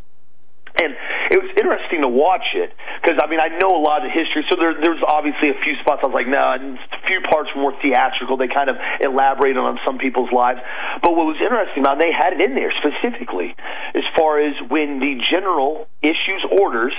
[0.78, 0.94] And
[1.34, 2.70] it was interesting to watch it
[3.02, 5.74] because I mean I know a lot of history, so there, there's obviously a few
[5.82, 8.38] spots I was like, no, nah, a few parts were more theatrical.
[8.38, 10.62] They kind of elaborated on some people's lives,
[11.02, 13.58] but what was interesting about they had it in there specifically
[13.94, 16.94] as far as when the general issues orders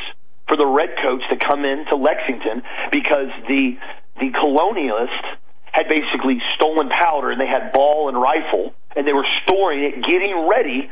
[0.51, 3.79] for the redcoats to come into Lexington because the
[4.19, 5.39] the colonialists
[5.71, 9.95] had basically stolen powder and they had ball and rifle and they were storing it,
[10.03, 10.89] getting ready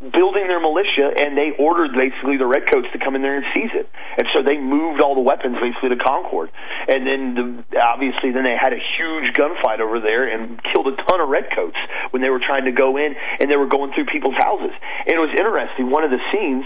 [0.00, 3.72] building their militia, and they ordered basically the redcoats to come in there and seize
[3.72, 3.88] it.
[4.18, 6.50] And so they moved all the weapons basically to Concord.
[6.88, 10.96] And then the, obviously then they had a huge gunfight over there and killed a
[11.08, 11.78] ton of redcoats
[12.10, 14.74] when they were trying to go in and they were going through people's houses.
[15.06, 15.88] And it was interesting.
[15.90, 16.64] One of the scenes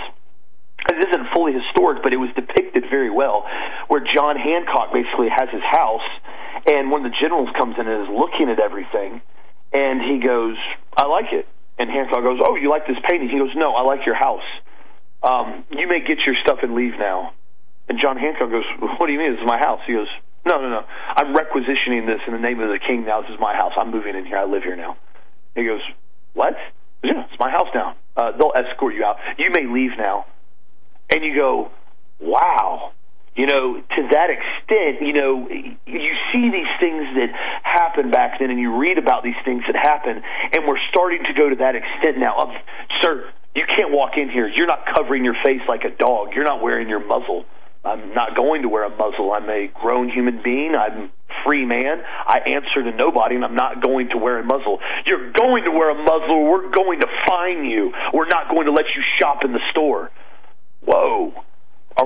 [0.87, 3.47] this isn't fully historic, but it was depicted very well,
[3.89, 6.07] where John Hancock basically has his house,
[6.67, 9.21] and one of the generals comes in and is looking at everything,
[9.73, 10.57] and he goes,
[10.97, 11.47] "I like it."
[11.79, 14.45] And Hancock goes, "Oh, you like this painting?" He goes, "No, I like your house.
[15.23, 17.33] Um, you may get your stuff and leave now."
[17.89, 18.65] And John Hancock goes,
[18.99, 19.33] "What do you mean?
[19.33, 20.09] This is my house." He goes,
[20.45, 20.85] "No, no, no.
[21.17, 23.05] I'm requisitioning this in the name of the king.
[23.05, 23.73] Now this is my house.
[23.77, 24.39] I'm moving in here.
[24.39, 24.97] I live here now."
[25.55, 25.83] He goes,
[26.35, 26.57] "What?"
[27.03, 27.95] Yeah, it's my house now.
[28.17, 29.19] Uh, they'll escort you out.
[29.39, 30.27] You may leave now.
[31.15, 31.71] And you go,
[32.19, 32.93] "Wow."
[33.39, 37.31] You know, to that extent, you know, you see these things that
[37.63, 40.21] happen back then and you read about these things that happen,
[40.53, 42.49] and we're starting to go to that extent now of,
[43.01, 44.51] sir, you can't walk in here.
[44.51, 46.35] You're not covering your face like a dog.
[46.35, 47.47] You're not wearing your muzzle.
[47.85, 49.31] I'm not going to wear a muzzle.
[49.33, 50.75] I'm a grown human being.
[50.75, 51.11] I'm
[51.47, 52.03] free man.
[52.27, 54.81] I answer to nobody, and I'm not going to wear a muzzle.
[55.07, 56.43] You're going to wear a muzzle.
[56.43, 57.93] We're going to fine you.
[58.13, 60.11] We're not going to let you shop in the store.
[60.83, 61.45] Whoa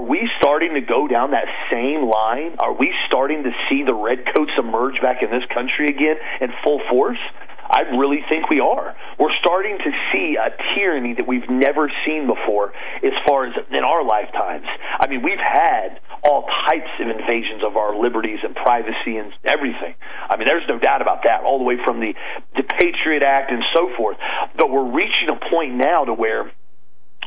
[0.02, 2.56] are we starting to go down that same line?
[2.58, 6.82] Are we starting to see the redcoats emerge back in this country again in full
[6.90, 7.22] force?
[7.70, 8.96] I really think we are.
[9.16, 13.84] We're starting to see a tyranny that we've never seen before as far as in
[13.84, 14.66] our lifetimes.
[14.98, 19.94] I mean, we've had all types of invasions of our liberties and privacy and everything.
[20.28, 22.12] I mean, there's no doubt about that, all the way from the,
[22.56, 24.18] the Patriot Act and so forth.
[24.58, 26.50] But we're reaching a point now to where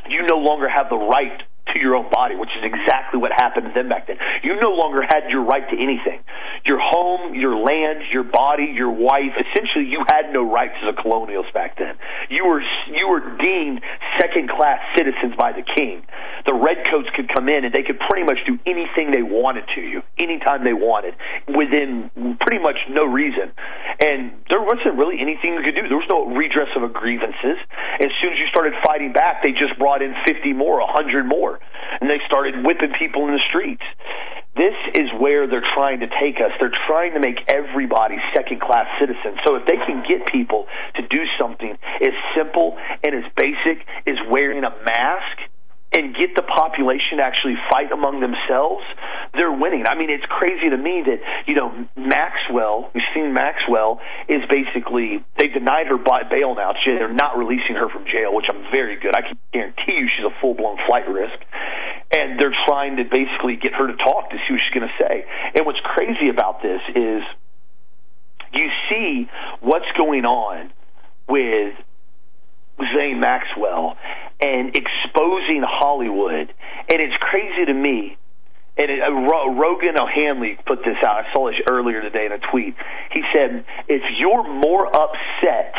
[0.08, 1.40] you no longer have the right
[1.78, 4.16] to your own body, which is exactly what happened to them back then.
[4.42, 6.20] You no longer had your right to anything.
[6.64, 10.96] Your home, your land, your body, your wife, essentially you had no rights as a
[10.96, 11.94] colonialist back then.
[12.28, 13.80] You were you were deemed
[14.20, 16.02] second class citizens by the king.
[16.46, 19.80] The redcoats could come in and they could pretty much do anything they wanted to
[19.80, 21.14] you, anytime they wanted,
[21.48, 22.10] within
[22.40, 23.52] pretty much no reason.
[24.00, 25.88] And there wasn't really anything you could do.
[25.88, 27.58] There was no redress of grievances.
[27.98, 31.58] As soon as you started fighting back, they just brought in 50 more, 100 more
[32.00, 33.82] and they started whipping people in the streets.
[34.56, 36.50] This is where they're trying to take us.
[36.58, 39.36] They're trying to make everybody second class citizens.
[39.46, 44.16] So if they can get people to do something as simple and as basic as
[44.30, 45.36] wearing a mask
[45.96, 48.84] and get the population to actually fight among themselves,
[49.32, 49.88] they're winning.
[49.88, 55.24] I mean, it's crazy to me that, you know, Maxwell, we've seen Maxwell, is basically,
[55.40, 56.76] they denied her bail now.
[56.84, 59.16] They're not releasing her from jail, which I'm very good.
[59.16, 61.40] I can guarantee you she's a full blown flight risk.
[62.12, 64.96] And they're trying to basically get her to talk to see what she's going to
[65.00, 65.24] say.
[65.56, 67.24] And what's crazy about this is
[68.52, 69.28] you see
[69.60, 70.72] what's going on
[71.26, 71.74] with
[72.78, 73.96] Ghislaine Maxwell
[74.40, 76.52] and exposing Hollywood.
[76.88, 78.16] And it's crazy to me.
[78.78, 79.12] And it, uh,
[79.56, 81.24] Rogan O'Handley put this out.
[81.24, 82.74] I saw this earlier today in a tweet.
[83.12, 85.74] He said, if you're more upset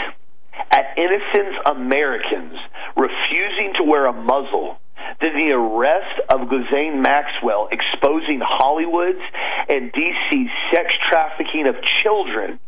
[0.75, 2.57] at innocent Americans
[2.95, 4.79] refusing to wear a muzzle
[5.21, 9.21] than the arrest of Ghislaine Maxwell exposing Hollywood's
[9.69, 12.59] and DC's sex trafficking of children,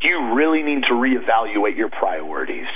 [0.00, 2.66] do you really need to reevaluate your priorities.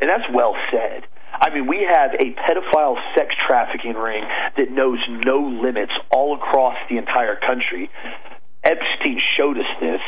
[0.00, 1.04] And that's well said.
[1.32, 4.24] I mean, we have a pedophile sex trafficking ring
[4.56, 7.90] that knows no limits all across the entire country.
[8.64, 10.00] Epstein showed us this.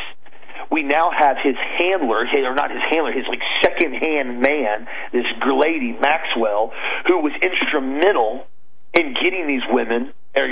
[0.70, 5.24] We now have his handler, or not his handler, his like second hand man, this
[5.46, 6.72] lady, Maxwell,
[7.06, 8.46] who was instrumental
[8.94, 10.48] in getting these women, or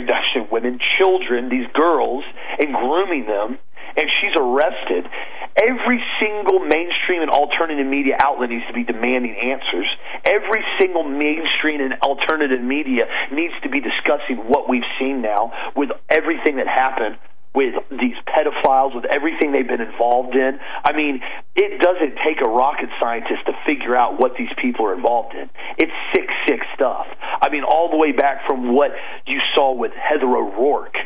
[0.50, 2.24] women, children, these girls,
[2.58, 3.58] and grooming them
[3.96, 5.08] and she's arrested.
[5.56, 9.88] Every single mainstream and alternative media outlet needs to be demanding answers.
[10.28, 15.90] Every single mainstream and alternative media needs to be discussing what we've seen now with
[16.10, 17.16] everything that happened
[17.56, 20.60] with these pedophiles, with everything they've been involved in.
[20.84, 21.22] I mean,
[21.56, 25.48] it doesn't take a rocket scientist to figure out what these people are involved in.
[25.78, 27.06] It's sick, sick stuff.
[27.40, 28.90] I mean, all the way back from what
[29.26, 31.00] you saw with Heather O'Rourke.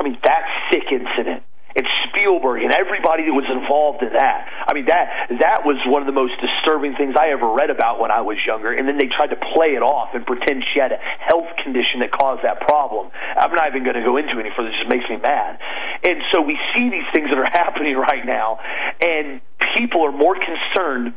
[0.00, 1.44] I mean, that sick incident
[1.76, 4.48] and Spielberg and everybody that was involved in that.
[4.68, 8.00] I mean that that was one of the most disturbing things I ever read about
[8.00, 8.72] when I was younger.
[8.72, 12.00] And then they tried to play it off and pretend she had a health condition
[12.04, 13.10] that caused that problem.
[13.36, 14.68] I'm not even going to go into any further.
[14.68, 15.58] It just makes me mad.
[16.04, 18.58] And so we see these things that are happening right now,
[19.00, 19.40] and
[19.76, 21.14] people are more concerned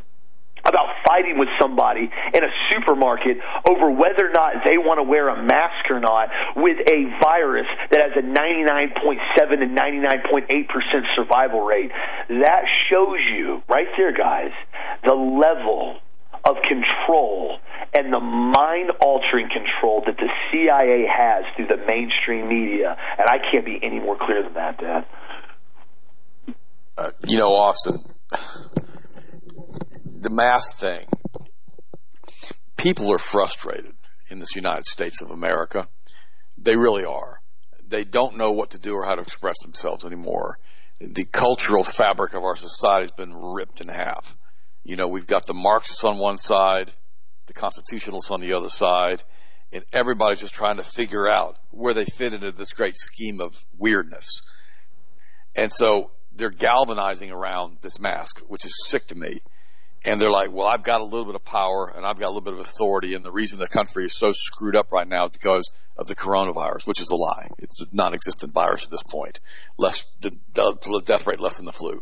[0.66, 5.28] about fighting with somebody in a supermarket over whether or not they want to wear
[5.28, 10.46] a mask or not with a virus that has a 99.7 and 99.8%
[11.14, 11.90] survival rate.
[12.28, 14.50] That shows you, right there, guys,
[15.04, 15.98] the level
[16.44, 17.58] of control
[17.94, 22.96] and the mind altering control that the CIA has through the mainstream media.
[23.18, 25.06] And I can't be any more clear than that, Dad.
[26.98, 27.98] Uh, you know, Austin,
[30.26, 31.06] the mask thing,
[32.76, 33.94] people are frustrated
[34.28, 35.86] in this United States of America.
[36.58, 37.38] They really are.
[37.86, 40.58] They don't know what to do or how to express themselves anymore.
[41.00, 44.36] The cultural fabric of our society has been ripped in half.
[44.82, 46.90] You know, we've got the Marxists on one side,
[47.46, 49.22] the constitutionalists on the other side,
[49.72, 53.54] and everybody's just trying to figure out where they fit into this great scheme of
[53.78, 54.42] weirdness.
[55.54, 59.38] And so they're galvanizing around this mask, which is sick to me
[60.06, 62.30] and they're like, well, I've got a little bit of power and I've got a
[62.30, 65.24] little bit of authority, and the reason the country is so screwed up right now
[65.24, 67.48] is because of the coronavirus, which is a lie.
[67.58, 69.40] It's a non-existent virus at this point.
[69.76, 70.30] Less the,
[71.04, 71.98] death rate less than the flu,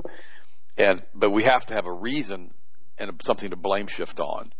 [0.76, 2.52] and but we have to have a reason
[2.98, 4.52] and something to blame shift on.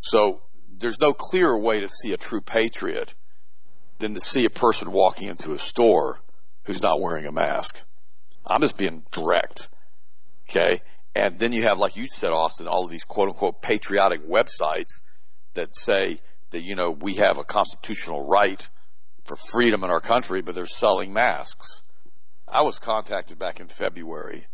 [0.00, 0.42] So
[0.78, 3.14] there's no clearer way to see a true patriot
[3.98, 6.20] than to see a person walking into a store
[6.64, 7.82] who's not wearing a mask.
[8.46, 9.68] I'm just being direct.
[10.48, 10.80] Okay.
[11.14, 15.00] And then you have, like you said, Austin, all of these quote unquote patriotic websites
[15.54, 18.68] that say that, you know, we have a constitutional right
[19.24, 21.82] for freedom in our country, but they're selling masks.
[22.48, 24.46] I was contacted back in February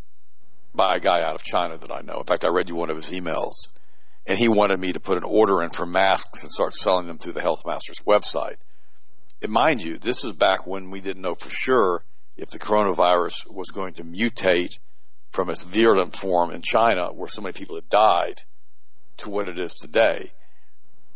[0.75, 2.19] by a guy out of China that I know.
[2.19, 3.69] In fact, I read you one of his emails
[4.27, 7.19] and he wanted me to put an order in for masks and start selling them
[7.19, 8.57] through the Health Masters website.
[9.43, 12.05] And mind you, this is back when we didn't know for sure
[12.37, 14.79] if the coronavirus was going to mutate
[15.31, 18.43] from its virulent form in China, where so many people had died,
[19.19, 20.31] to what it is today.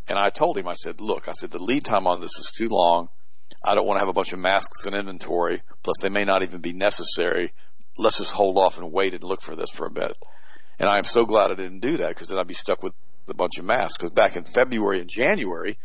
[0.09, 2.53] And I told him, I said, look, I said, the lead time on this is
[2.57, 3.09] too long.
[3.63, 5.63] I don't want to have a bunch of masks in inventory.
[5.83, 7.53] Plus, they may not even be necessary.
[7.97, 10.17] Let's just hold off and wait and look for this for a bit.
[10.79, 12.93] And I am so glad I didn't do that because then I'd be stuck with
[13.29, 13.97] a bunch of masks.
[13.97, 15.79] Because back in February and January,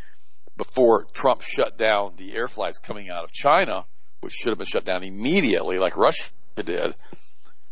[0.57, 3.85] before Trump shut down the air flights coming out of China,
[4.21, 6.95] which should have been shut down immediately, like Russia did,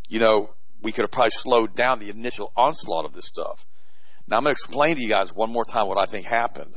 [0.08, 3.66] you know, we could have probably slowed down the initial onslaught of this stuff.
[4.28, 6.74] Now I'm going to explain to you guys one more time what I think happened.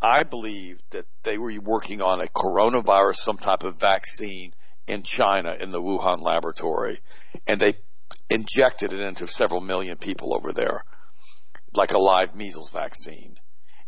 [0.00, 4.52] I believe that they were working on a coronavirus, some type of vaccine
[4.86, 7.00] in China in the Wuhan laboratory,
[7.46, 7.74] and they
[8.30, 10.84] injected it into several million people over there,
[11.74, 13.36] like a live measles vaccine.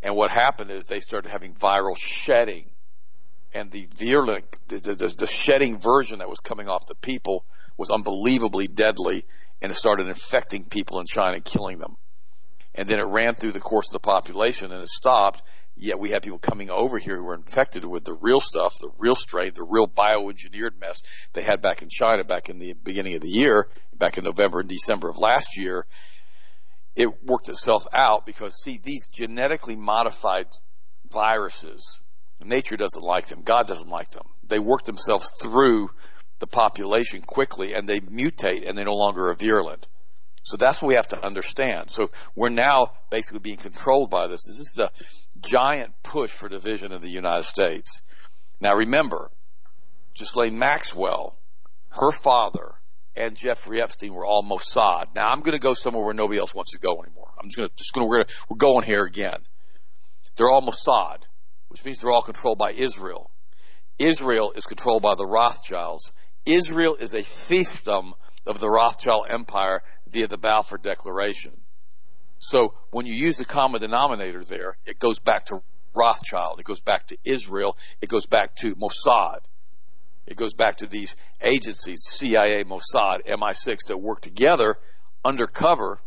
[0.02, 2.70] And what happened is they started having viral shedding,
[3.54, 7.44] and the virulent, the, the, the shedding version that was coming off the people
[7.76, 9.24] was unbelievably deadly
[9.62, 11.96] and it started infecting people in China, and killing them.
[12.74, 15.42] And then it ran through the course of the population and it stopped.
[15.76, 18.90] Yet we have people coming over here who were infected with the real stuff, the
[18.98, 21.02] real strain, the real bioengineered mess
[21.32, 24.60] they had back in China back in the beginning of the year, back in November
[24.60, 25.86] and December of last year.
[26.96, 30.48] It worked itself out because see, these genetically modified
[31.10, 32.02] viruses,
[32.42, 33.42] nature doesn't like them.
[33.42, 34.26] God doesn't like them.
[34.46, 35.90] They work themselves through
[36.40, 39.86] the population quickly and they mutate and they no longer are virulent.
[40.42, 41.90] So that's what we have to understand.
[41.90, 44.46] So we're now basically being controlled by this.
[44.46, 44.90] This is a
[45.46, 48.02] giant push for division in the United States.
[48.60, 49.30] Now remember,
[50.18, 51.36] Ghislaine Maxwell,
[51.90, 52.74] her father,
[53.16, 55.14] and Jeffrey Epstein were all Mossad.
[55.14, 57.30] Now I'm going to go somewhere where nobody else wants to go anymore.
[57.38, 59.38] I'm just going to, just going to, we're, we're going here again.
[60.36, 61.18] They're all Mossad,
[61.68, 63.30] which means they're all controlled by Israel.
[63.98, 66.12] Israel is controlled by the Rothschilds,
[66.46, 68.12] Israel is a fiefdom
[68.46, 71.52] of the Rothschild Empire via the Balfour Declaration.
[72.38, 75.62] So when you use the common denominator there, it goes back to
[75.94, 79.40] Rothschild, it goes back to Israel, it goes back to Mossad.
[80.26, 84.76] It goes back to these agencies, CIA, Mossad, MI6 that work together
[85.24, 86.00] undercover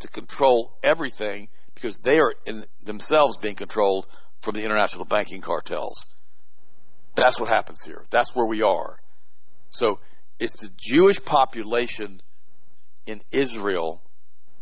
[0.00, 2.34] to control everything because they are
[2.82, 4.06] themselves being controlled
[4.40, 6.06] from the international banking cartels.
[7.14, 8.04] That's what happens here.
[8.10, 8.98] That's where we are.
[9.70, 10.00] So
[10.38, 12.20] it's the Jewish population
[13.06, 14.02] in Israel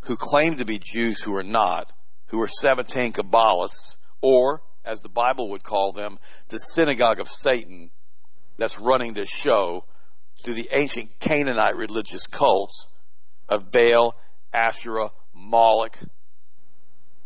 [0.02, 1.90] who claim to be Jews who are not,
[2.26, 7.90] who are 17 Kabbalists, or, as the Bible would call them, the synagogue of Satan
[8.58, 9.84] that's running this show
[10.42, 12.86] through the ancient Canaanite religious cults
[13.48, 14.14] of Baal,
[14.52, 15.96] Asherah, Moloch,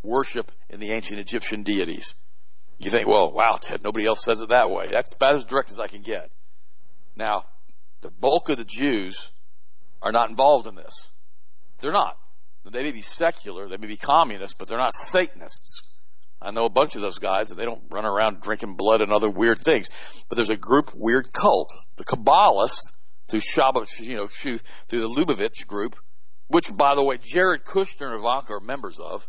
[0.02, 2.14] worship in the ancient Egyptian deities.
[2.78, 4.86] You think, well, wow, Ted, nobody else says it that way.
[4.90, 6.30] That's about as direct as I can get.
[7.16, 7.44] Now,
[8.00, 9.30] the bulk of the Jews
[10.02, 11.10] are not involved in this.
[11.80, 12.16] They're not.
[12.64, 15.82] They may be secular, they may be communists, but they're not Satanists.
[16.40, 19.12] I know a bunch of those guys, and they don't run around drinking blood and
[19.12, 19.88] other weird things.
[20.28, 22.92] But there's a group weird cult, the Kabbalists,
[23.28, 25.96] through Chabad, you know, through the Lubavitch group,
[26.46, 29.26] which, by the way, Jared Kushner and Ivanka are members of,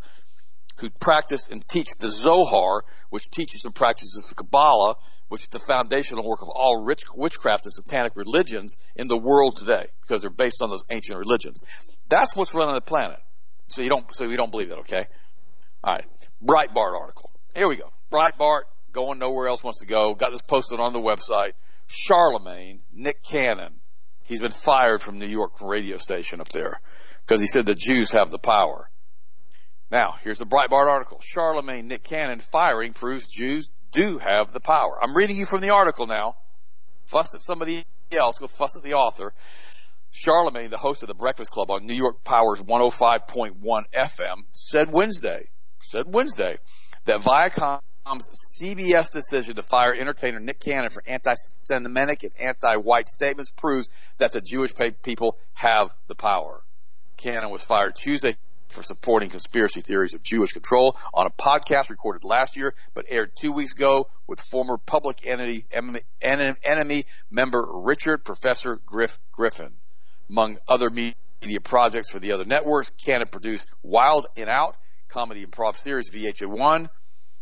[0.78, 4.96] who practice and teach the Zohar, which teaches and practices the Kabbalah,
[5.30, 9.56] which is the foundational work of all rich, witchcraft and satanic religions in the world
[9.56, 11.62] today, because they're based on those ancient religions.
[12.10, 13.20] That's what's running the planet.
[13.68, 15.06] So you don't, so you don't believe that, okay?
[15.84, 16.06] All right.
[16.44, 17.32] Breitbart article.
[17.56, 17.92] Here we go.
[18.12, 20.16] Breitbart going nowhere else wants to go.
[20.16, 21.54] Got this posted on the website.
[21.88, 23.74] Charlemagne, Nick Cannon.
[24.26, 26.80] He's been fired from New York radio station up there
[27.26, 28.90] because he said the Jews have the power.
[29.92, 31.20] Now, here's the Breitbart article.
[31.22, 34.98] Charlemagne Nick Cannon firing proves Jews do have the power.
[35.02, 36.36] I'm reading you from the article now.
[37.06, 39.34] Fuss at somebody else, go fuss at the author.
[40.12, 45.48] Charlemagne, the host of the Breakfast Club on New York Power's 105.1 FM, said Wednesday,
[45.80, 46.58] said Wednesday,
[47.06, 53.92] that Viacom's CBS decision to fire entertainer Nick Cannon for anti-Semitic and anti-white statements proves
[54.18, 54.72] that the Jewish
[55.04, 56.64] people have the power.
[57.18, 58.36] Cannon was fired Tuesday
[58.70, 63.32] for supporting conspiracy theories of Jewish control on a podcast recorded last year but aired
[63.36, 65.66] two weeks ago with former public enemy,
[66.22, 69.74] enemy member Richard Professor Griff Griffin.
[70.30, 71.16] Among other media
[71.64, 76.90] projects for the other networks, Cannon produced Wild and Out, comedy improv series VH1,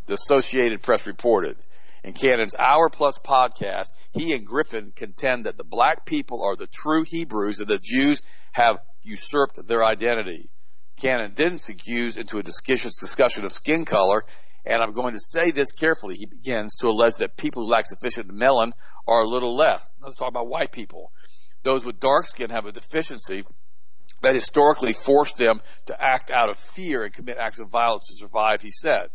[0.06, 1.58] the Associated Press reported.
[2.04, 6.68] In Cannon's Hour Plus podcast, he and Griffin contend that the black people are the
[6.68, 8.22] true Hebrews and the Jews
[8.54, 10.50] have usurped their identity.
[10.98, 14.24] Cannon then segues into a discussion of skin color,
[14.66, 16.16] and I'm going to say this carefully.
[16.16, 18.72] He begins to allege that people who lack sufficient melanin
[19.08, 19.88] are a little less.
[20.02, 21.12] Let's talk about white people.
[21.64, 23.44] Those with dark skin have a deficiency
[24.22, 28.16] that historically forced them to act out of fear and commit acts of violence to
[28.16, 29.10] survive, he said.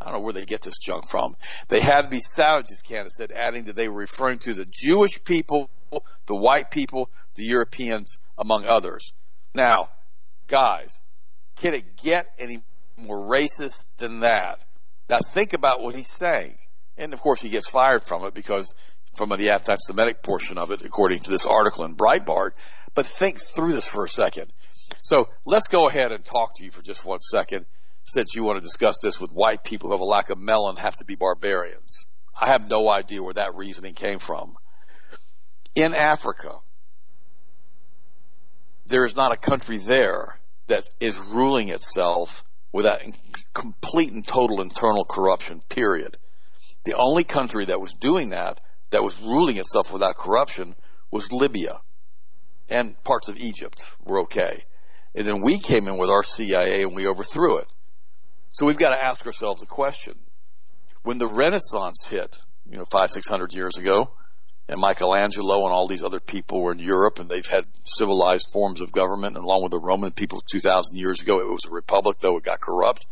[0.00, 1.36] I don't know where they get this junk from.
[1.68, 5.22] They had to be savages, Cannon said, adding that they were referring to the Jewish
[5.22, 5.70] people,
[6.26, 9.12] the white people, the Europeans, among others.
[9.54, 9.90] Now,
[10.48, 11.02] guys,
[11.62, 12.58] can it get any
[12.96, 14.58] more racist than that?
[15.08, 16.56] Now think about what he's saying.
[16.98, 18.74] And of course he gets fired from it because
[19.14, 22.50] from the anti-Semitic portion of it, according to this article in Breitbart.
[22.96, 24.52] But think through this for a second.
[25.04, 27.64] So let's go ahead and talk to you for just one second
[28.02, 30.76] since you want to discuss this with white people who have a lack of melon
[30.76, 32.06] have to be barbarians.
[32.38, 34.56] I have no idea where that reasoning came from.
[35.76, 36.56] In Africa,
[38.86, 43.02] there is not a country there that is ruling itself without
[43.52, 46.16] complete and total internal corruption, period.
[46.84, 48.58] The only country that was doing that,
[48.90, 50.74] that was ruling itself without corruption,
[51.10, 51.80] was Libya.
[52.68, 54.62] And parts of Egypt were okay.
[55.14, 57.68] And then we came in with our CIA and we overthrew it.
[58.50, 60.18] So we've got to ask ourselves a question.
[61.02, 62.38] When the Renaissance hit,
[62.70, 64.10] you know, five, six hundred years ago,
[64.68, 68.80] and Michelangelo and all these other people were in Europe and they've had civilized forms
[68.80, 71.40] of government and along with the Roman people 2,000 years ago.
[71.40, 73.06] It was a republic, though it got corrupt.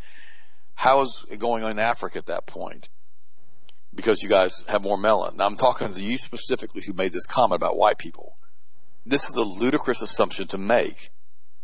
[0.75, 2.89] How is it going on in Africa at that point?
[3.93, 5.37] Because you guys have more melon.
[5.37, 8.33] Now I'm talking to you specifically who made this comment about white people.
[9.05, 11.09] This is a ludicrous assumption to make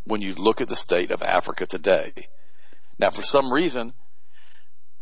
[0.04, 2.12] when you look at the state of Africa today.
[3.00, 3.94] Now for some reason,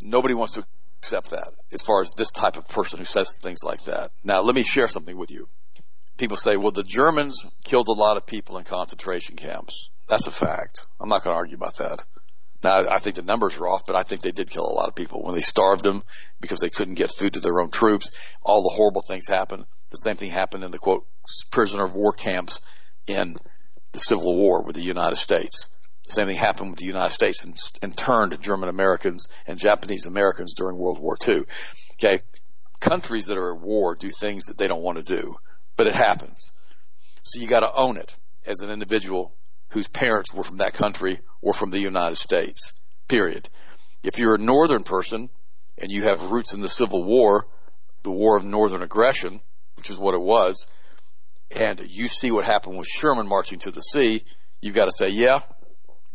[0.02, 0.66] nobody wants to
[1.06, 4.10] accept that as far as this type of person who says things like that.
[4.24, 5.48] Now, let me share something with you.
[6.18, 9.92] People say, well, the Germans killed a lot of people in concentration camps.
[10.08, 10.88] That's a fact.
[11.00, 12.04] I'm not going to argue about that.
[12.64, 14.88] Now, I think the numbers are off, but I think they did kill a lot
[14.88, 16.04] of people when they starved them
[16.42, 18.12] because they couldn't get food to their own troops.
[18.42, 19.66] All the horrible things happened.
[19.92, 21.06] The same thing happened in the quote
[21.52, 22.62] prisoner of war camps
[23.06, 23.36] in
[23.92, 25.68] the Civil War with the United States.
[26.06, 30.06] The same thing happened with the United States and, and turned German Americans and Japanese
[30.06, 31.44] Americans during World War II.
[31.94, 32.22] Okay.
[32.80, 35.36] Countries that are at war do things that they don't want to do,
[35.78, 36.52] but it happens.
[37.24, 39.34] So you got to own it as an individual
[39.70, 42.74] whose parents were from that country or from the United States.
[43.08, 43.50] Period.
[44.04, 45.30] If you're a northern person
[45.78, 47.48] and you have roots in the Civil War,
[48.04, 49.42] the War of Northern Aggression,
[49.76, 50.68] which is what it was,
[51.56, 54.24] and you see what happened with Sherman marching to the sea,
[54.62, 55.40] you've got to say, yeah,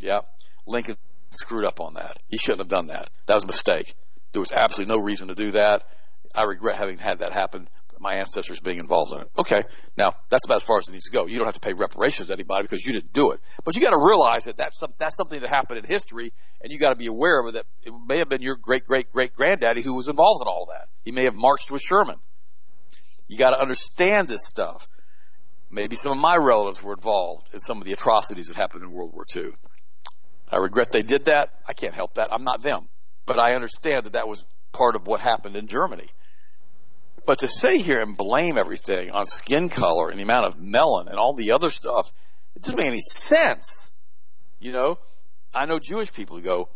[0.00, 0.20] yeah,
[0.66, 0.96] Lincoln
[1.30, 2.18] screwed up on that.
[2.28, 3.08] He shouldn't have done that.
[3.26, 3.94] That was a mistake.
[4.32, 5.86] There was absolutely no reason to do that.
[6.34, 7.68] I regret having had that happen
[8.00, 9.30] my ancestors being involved in it.
[9.38, 9.62] Okay,
[9.96, 11.26] now that's about as far as it needs to go.
[11.26, 13.82] You don't have to pay reparations to anybody because you didn't do it, but you
[13.82, 16.32] got to realize that that's some, that's something that happened in history,
[16.62, 17.52] and you got to be aware of it.
[17.52, 20.68] That it may have been your great great great granddaddy who was involved in all
[20.70, 20.88] that.
[21.04, 22.16] He may have marched with Sherman.
[23.28, 24.88] You got to understand this stuff.
[25.70, 28.90] Maybe some of my relatives were involved in some of the atrocities that happened in
[28.90, 29.52] World War II.
[30.50, 31.52] I regret they did that.
[31.66, 32.32] I can't help that.
[32.32, 32.88] I'm not them,
[33.26, 36.08] but I understand that that was part of what happened in Germany.
[37.26, 41.08] But to sit here and blame everything on skin color and the amount of melon
[41.08, 42.12] and all the other stuff,
[42.56, 43.92] it doesn't make any sense.
[44.58, 44.98] You know,
[45.54, 46.68] I know Jewish people who go,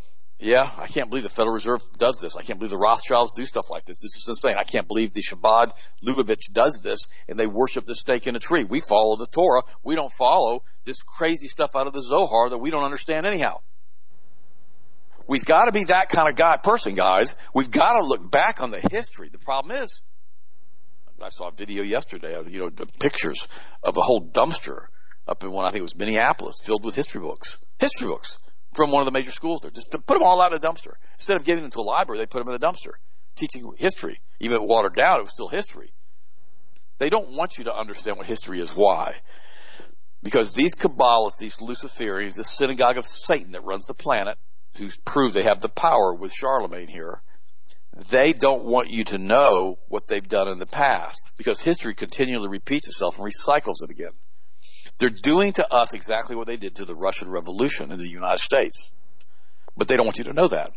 [0.45, 2.37] yeah, I can't believe the Federal Reserve does this.
[2.37, 4.03] I can't believe the Rothschilds do stuff like this.
[4.03, 4.57] This is insane.
[4.59, 5.73] I can't believe the Chabad
[6.07, 8.65] Lubavitch does this and they worship the snake in a tree.
[8.65, 9.63] We follow the Torah.
[9.83, 13.61] We don't follow this crazy stuff out of the Zohar that we don't understand anyhow.
[15.27, 17.37] We've got to be that kind of guy, person, guys.
[17.55, 19.31] We've got to look back on the history.
[19.33, 20.03] The problem is,
[21.23, 22.71] I saw a video yesterday, you know,
[23.01, 23.49] pictures
[23.83, 24.89] of a whole dumpster
[25.27, 27.57] up in one, I think it was Minneapolis, filled with history books.
[27.79, 28.39] History books
[28.75, 29.71] from one of the major schools there.
[29.71, 30.95] Just to put them all out in a dumpster.
[31.15, 32.93] Instead of giving them to a library, they put them in a dumpster.
[33.37, 34.21] Teaching history.
[34.41, 35.93] Even watered down, it was still history.
[36.99, 38.77] They don't want you to understand what history is.
[38.77, 39.15] Why?
[40.23, 44.39] Because these Kabbalists, these Luciferians, this synagogue of Satan that runs the planet,
[44.79, 47.23] who prove they have the power with Charlemagne here,
[48.11, 52.49] they don't want you to know what they've done in the past because history continually
[52.49, 54.13] repeats itself and recycles it again.
[54.99, 58.39] They're doing to us exactly what they did to the Russian Revolution in the United
[58.39, 58.93] States.
[59.77, 60.71] But they don't want you to know that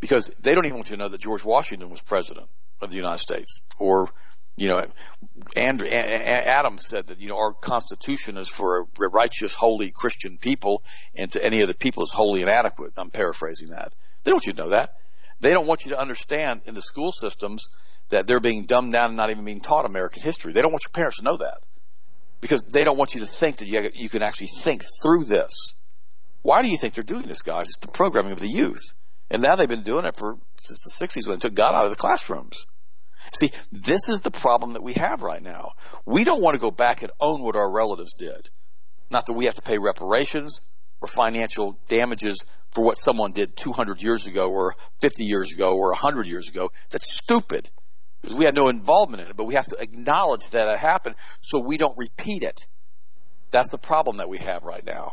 [0.00, 2.48] because they don't even want you to know that George Washington was president
[2.80, 4.08] of the United States or
[4.56, 4.84] you know,
[5.56, 10.82] Andrew, Adams said that, you know, our constitution is for a righteous, holy Christian people
[11.14, 12.92] and to any other people is wholly inadequate.
[12.98, 13.94] I'm paraphrasing that.
[14.24, 14.94] They don't want you to know that.
[15.40, 17.68] They don't want you to understand in the school systems
[18.10, 20.52] that they're being dumbed down and not even being taught American history.
[20.52, 21.62] They don't want your parents to know that
[22.42, 25.74] because they don't want you to think that you, you can actually think through this.
[26.42, 27.68] Why do you think they're doing this, guys?
[27.68, 28.82] It's the programming of the youth.
[29.30, 31.84] And now they've been doing it for since the 60s when they took God out
[31.84, 32.66] of the classrooms.
[33.32, 35.72] See, this is the problem that we have right now.
[36.04, 38.50] We don't want to go back and own what our relatives did.
[39.08, 40.60] Not that we have to pay reparations
[41.00, 45.90] or financial damages for what someone did 200 years ago or 50 years ago or
[45.90, 46.72] 100 years ago.
[46.90, 47.70] That's stupid
[48.22, 51.16] because we had no involvement in it, but we have to acknowledge that it happened
[51.40, 52.66] so we don't repeat it.
[53.50, 55.10] That's the problem that we have right now.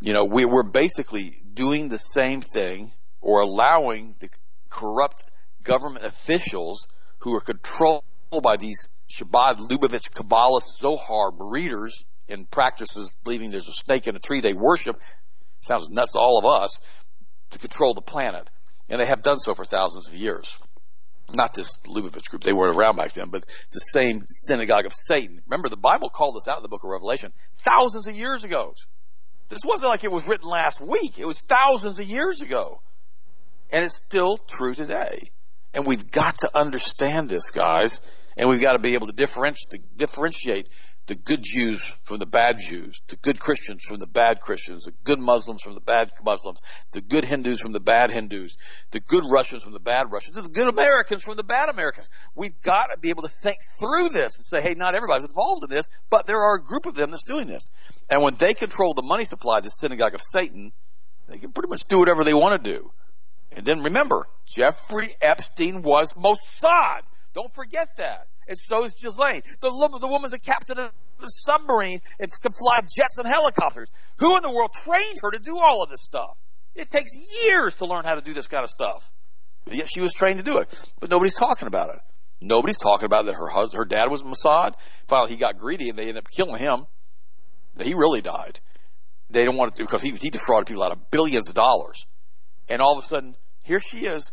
[0.00, 4.30] You know, we, we're basically doing the same thing or allowing the
[4.70, 5.24] corrupt
[5.62, 6.86] government officials
[7.18, 8.04] who are controlled
[8.42, 14.18] by these Chabad, Lubavitch, Kabbalist, Zohar readers and practices believing there's a snake in a
[14.20, 15.00] tree they worship
[15.60, 16.80] sounds nuts to all of us,
[17.50, 18.48] to control the planet.
[18.88, 20.58] And they have done so for thousands of years.
[21.30, 25.42] Not this Lubavitch group, they weren't around back then, but the same synagogue of Satan.
[25.46, 28.74] Remember, the Bible called this out in the book of Revelation thousands of years ago.
[29.50, 31.18] This wasn't like it was written last week.
[31.18, 32.80] It was thousands of years ago.
[33.70, 35.30] And it's still true today.
[35.74, 38.00] And we've got to understand this, guys.
[38.36, 40.68] And we've got to be able to differentiate
[41.08, 44.92] the good Jews from the bad Jews, the good Christians from the bad Christians, the
[45.04, 46.60] good Muslims from the bad Muslims,
[46.92, 48.58] the good Hindus from the bad Hindus,
[48.90, 52.10] the good Russians from the bad Russians, the good Americans from the bad Americans.
[52.34, 55.64] We've got to be able to think through this and say, hey, not everybody's involved
[55.64, 57.70] in this, but there are a group of them that's doing this.
[58.10, 60.72] And when they control the money supply, the synagogue of Satan,
[61.26, 62.92] they can pretty much do whatever they want to do.
[63.56, 67.00] And then remember, Jeffrey Epstein was Mossad.
[67.32, 69.42] Don't forget that and so is Ghislaine.
[69.60, 70.90] The, the woman's a captain of
[71.20, 73.90] the submarine and can fly jets and helicopters.
[74.18, 76.36] Who in the world trained her to do all of this stuff?
[76.74, 77.10] It takes
[77.44, 79.10] years to learn how to do this kind of stuff.
[79.64, 80.92] But yet she was trained to do it.
[81.00, 82.00] But nobody's talking about it.
[82.40, 84.74] Nobody's talking about that her husband, her dad was Mossad.
[85.06, 86.86] Finally, he got greedy and they ended up killing him.
[87.82, 88.60] He really died.
[89.30, 92.06] They don't want to do because he, he defrauded people out of billions of dollars.
[92.68, 93.34] And all of a sudden,
[93.64, 94.32] here she is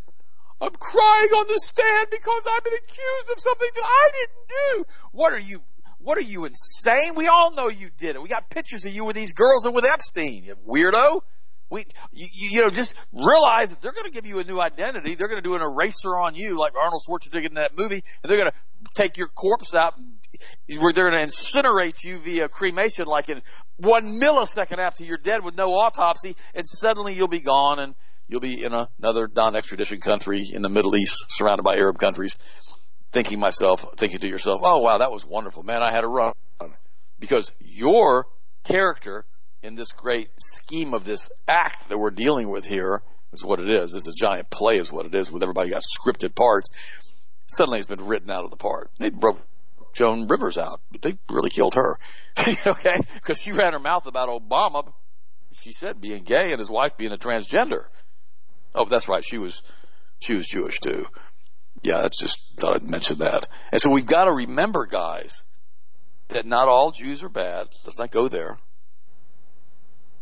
[0.61, 4.85] I'm crying on the stand because I've been accused of something that I didn't do.
[5.11, 5.61] What are you?
[5.99, 7.15] What are you insane?
[7.15, 8.21] We all know you did it.
[8.21, 11.21] We got pictures of you with these girls and with Epstein, you weirdo.
[11.71, 15.15] We, you, you know, just realize that they're going to give you a new identity.
[15.15, 18.29] They're going to do an eraser on you, like Arnold Schwarzenegger in that movie, and
[18.29, 19.95] they're going to take your corpse out
[20.79, 23.41] where they're going to incinerate you via cremation like in
[23.77, 27.95] one millisecond after you're dead with no autopsy, and suddenly you'll be gone and
[28.27, 32.37] you'll be in another non-extradition country in the Middle East, surrounded by Arab countries,
[33.11, 35.83] thinking myself, thinking to yourself, "Oh wow, that was wonderful, man!
[35.83, 36.33] I had a run,"
[37.19, 38.27] because your
[38.63, 39.25] character
[39.61, 43.01] in this great scheme of this act that we're dealing with here
[43.33, 43.93] is what it is.
[43.93, 46.69] It's a giant play, is what it is, with everybody got scripted parts.
[47.47, 48.91] Suddenly, it's been written out of the part.
[48.97, 49.39] They broke
[49.93, 51.97] Joan Rivers out, but they really killed her.
[52.67, 54.91] okay, because she ran her mouth about Obama.
[55.53, 57.85] She said being gay and his wife being a transgender.
[58.75, 59.23] Oh, that's right.
[59.23, 59.63] She was,
[60.19, 61.05] she was Jewish too.
[61.81, 63.47] Yeah, that's just thought I'd mention that.
[63.71, 65.43] And so we've got to remember, guys,
[66.29, 67.67] that not all Jews are bad.
[67.85, 68.57] Let's not go there.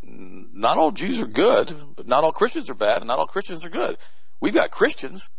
[0.02, 3.64] Not all Jews are good, but not all Christians are bad, and not all Christians
[3.64, 3.96] are good.
[4.40, 5.30] We've got Christians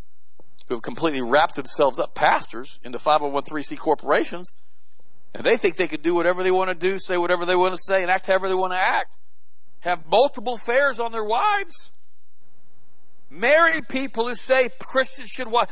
[0.68, 4.52] who have completely wrapped themselves up, pastors, into 501c corporations,
[5.34, 7.74] and they think they can do whatever they want to do, say whatever they want
[7.74, 9.16] to say, and act however they want to act.
[9.80, 11.92] Have multiple affairs on their wives.
[13.30, 15.68] Married people who say Christians should watch.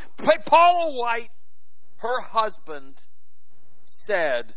[0.47, 1.29] Paula White,
[1.99, 3.01] her husband,
[3.85, 4.55] said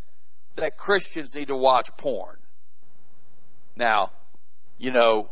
[0.56, 2.38] that Christians need to watch porn.
[3.76, 4.12] Now,
[4.80, 5.30] you know,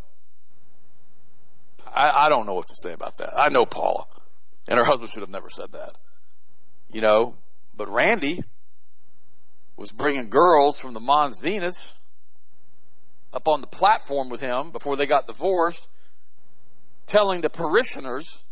[1.87, 3.33] I, I don't know what to say about that.
[3.37, 4.05] I know Paula,
[4.67, 5.93] and her husband should have never said that.
[6.91, 7.35] You know,
[7.75, 8.43] but Randy
[9.75, 11.93] was bringing girls from the Mons Venus
[13.33, 15.89] up on the platform with him before they got divorced,
[17.07, 18.43] telling the parishioners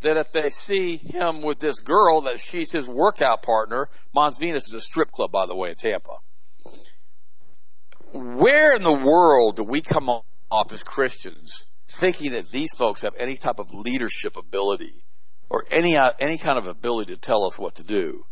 [0.00, 3.88] that if they see him with this girl, that she's his workout partner.
[4.14, 6.18] Mons Venus is a strip club, by the way, in Tampa.
[8.12, 13.14] Where in the world do we come off as Christians thinking that these folks have
[13.18, 15.04] any type of leadership ability
[15.50, 18.24] or any uh, any kind of ability to tell us what to do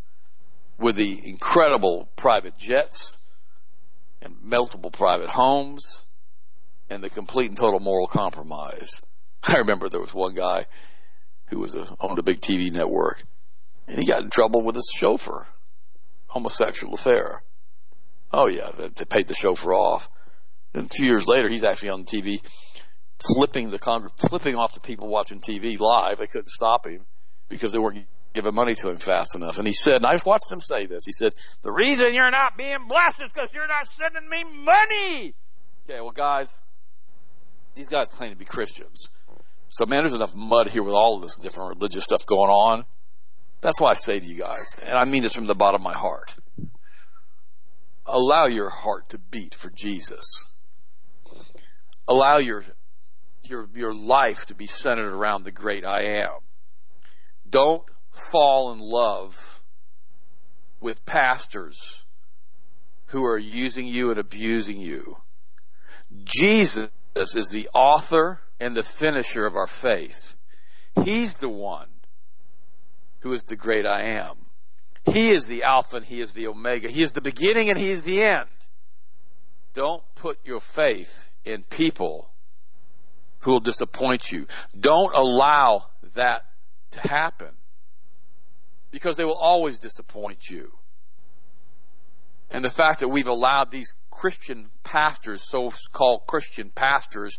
[0.77, 3.17] with the incredible private jets
[4.21, 6.05] and multiple private homes
[6.89, 9.01] and the complete and total moral compromise.
[9.43, 10.65] I remember there was one guy
[11.47, 13.23] who was uh, a, owned a big TV network,
[13.87, 15.47] and he got in trouble with his chauffeur,
[16.27, 17.41] homosexual affair.
[18.31, 20.09] Oh yeah, they paid the chauffeur off.
[20.73, 22.41] And a few years later, he's actually on the TV,
[23.19, 26.17] flipping the Congress, flipping off the people watching TV live.
[26.17, 27.05] They couldn't stop him
[27.47, 29.57] because they weren't giving money to him fast enough.
[29.57, 31.05] And he said, and I watched him say this.
[31.05, 35.33] He said, "The reason you're not being blessed is because you're not sending me money."
[35.89, 36.61] Okay, well, guys,
[37.75, 39.07] these guys claim to be Christians.
[39.69, 42.85] So, man, there's enough mud here with all of this different religious stuff going on.
[43.61, 45.83] That's why I say to you guys, and I mean this from the bottom of
[45.83, 46.33] my heart
[48.07, 50.49] allow your heart to beat for Jesus.
[52.07, 52.63] Allow your,
[53.43, 56.31] your, your life to be centered around the great I am.
[57.49, 59.61] Don't fall in love
[60.79, 62.03] with pastors
[63.07, 65.17] who are using you and abusing you.
[66.23, 70.35] Jesus is the author and the finisher of our faith.
[71.03, 71.87] He's the one
[73.19, 74.35] who is the great I am.
[75.05, 76.89] He is the Alpha and He is the Omega.
[76.89, 78.49] He is the beginning and He is the end.
[79.73, 82.29] Don't put your faith in people
[83.39, 84.47] who will disappoint you.
[84.77, 85.85] Don't allow
[86.15, 86.43] that
[86.91, 87.51] to happen
[88.91, 90.71] because they will always disappoint you.
[92.49, 97.37] And the fact that we've allowed these Christian pastors, so-called Christian pastors,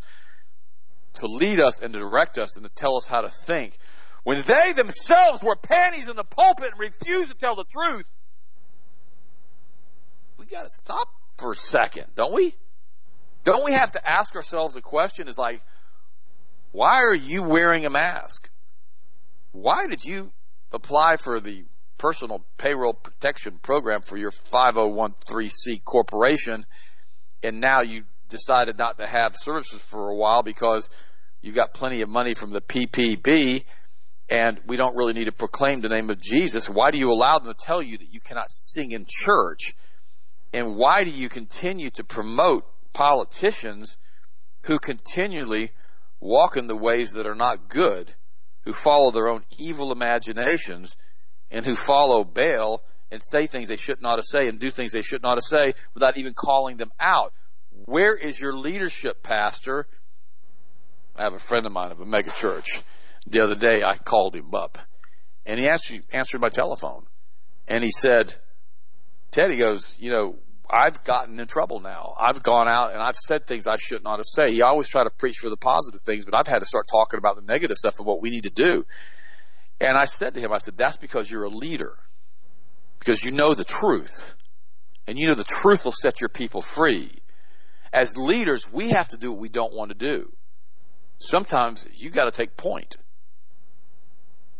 [1.15, 3.77] to lead us and to direct us and to tell us how to think
[4.23, 8.09] when they themselves were panties in the pulpit and refused to tell the truth.
[10.37, 11.07] We got to stop
[11.37, 12.53] for a second, don't we?
[13.43, 15.61] Don't we have to ask ourselves a question is like,
[16.71, 18.49] why are you wearing a mask?
[19.51, 20.31] Why did you
[20.71, 21.65] apply for the
[21.97, 26.65] personal payroll protection program for your 5013C corporation
[27.43, 30.89] and now you decided not to have services for a while because
[31.41, 33.63] you got plenty of money from the PPP
[34.29, 36.69] and we don't really need to proclaim the name of Jesus.
[36.69, 39.73] Why do you allow them to tell you that you cannot sing in church?
[40.53, 43.97] And why do you continue to promote politicians
[44.63, 45.71] who continually
[46.19, 48.13] walk in the ways that are not good,
[48.65, 50.95] who follow their own evil imaginations,
[51.49, 55.01] and who follow Baal and say things they should not say and do things they
[55.01, 57.33] should not say without even calling them out?
[57.85, 59.87] Where is your leadership, Pastor?
[61.15, 62.83] I have a friend of mine of a mega church
[63.27, 64.77] the other day, I called him up
[65.45, 67.05] and he actually answered my telephone
[67.67, 68.33] and he said,
[69.31, 70.35] Ted, he goes, you know,
[70.69, 72.15] I've gotten in trouble now.
[72.19, 74.49] I've gone out and I've said things I should not have said.
[74.49, 77.17] He always tried to preach for the positive things, but I've had to start talking
[77.17, 78.85] about the negative stuff of what we need to do.
[79.79, 81.97] And I said to him, I said, that's because you're a leader.
[82.99, 84.35] because you know the truth.
[85.07, 87.09] And you know the truth will set your people free.
[87.91, 90.31] As leaders, we have to do what we don't want to do.
[91.17, 92.95] Sometimes you got to take point.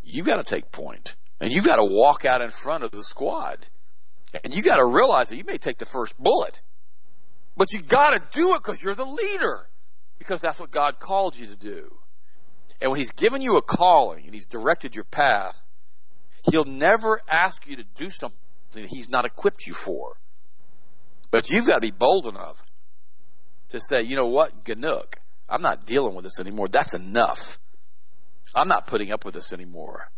[0.04, 1.16] You got to take point.
[1.40, 3.66] And you got to walk out in front of the squad.
[4.44, 6.62] And you got to realize that you may take the first bullet.
[7.56, 9.68] But you got to do it because you're the leader.
[10.18, 11.90] Because that's what God called you to do.
[12.82, 15.64] And when He's given you a calling and He's directed your path,
[16.52, 18.38] He'll never ask you to do something
[18.88, 20.16] He's not equipped you for.
[21.32, 22.64] But you've got to be bold enough
[23.70, 25.16] to say, you know what, Ganook,
[25.48, 26.68] I'm not dealing with this anymore.
[26.68, 27.60] That's enough.
[28.56, 30.10] I'm not putting up with this anymore.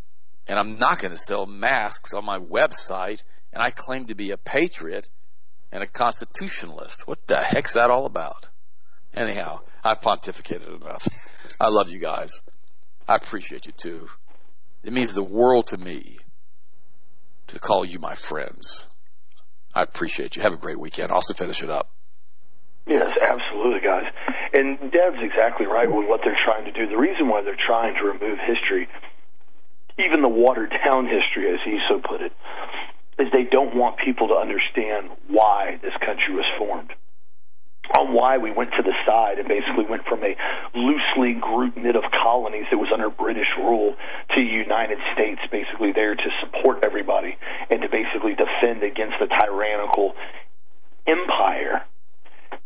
[0.46, 3.22] And I'm not going to sell masks on my website.
[3.52, 5.08] And I claim to be a patriot
[5.70, 7.06] and a constitutionalist.
[7.06, 8.48] What the heck's that all about?
[9.14, 11.06] Anyhow, I've pontificated enough.
[11.60, 12.42] I love you guys.
[13.06, 14.08] I appreciate you too.
[14.84, 16.18] It means the world to me
[17.48, 18.86] to call you my friends.
[19.74, 20.42] I appreciate you.
[20.42, 21.10] Have a great weekend.
[21.12, 21.90] Also finish it up.
[22.86, 24.10] Yes, absolutely, guys.
[24.54, 26.88] And Dev's exactly right with what they're trying to do.
[26.88, 28.88] The reason why they're trying to remove history,
[29.98, 32.32] even the watered down history, as he so put it,
[33.18, 36.92] is they don't want people to understand why this country was formed
[37.98, 40.36] on why we went to the side and basically went from a
[40.74, 43.94] loosely grouped knit of colonies that was under British rule
[44.34, 47.36] to United States, basically there to support everybody
[47.70, 50.14] and to basically defend against the tyrannical
[51.06, 51.84] empire.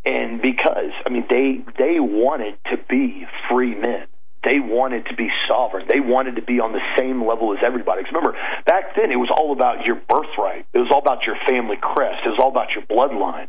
[0.05, 4.07] And because I mean they they wanted to be free men.
[4.45, 5.89] They wanted to be sovereign.
[5.91, 8.03] They wanted to be on the same level as everybody.
[8.03, 10.67] Because remember, back then it was all about your birthright.
[10.73, 12.23] It was all about your family crest.
[12.25, 13.49] It was all about your bloodline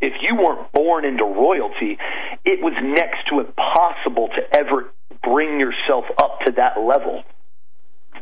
[0.00, 1.98] if you weren't born into royalty,
[2.44, 7.22] it was next to impossible to ever bring yourself up to that level.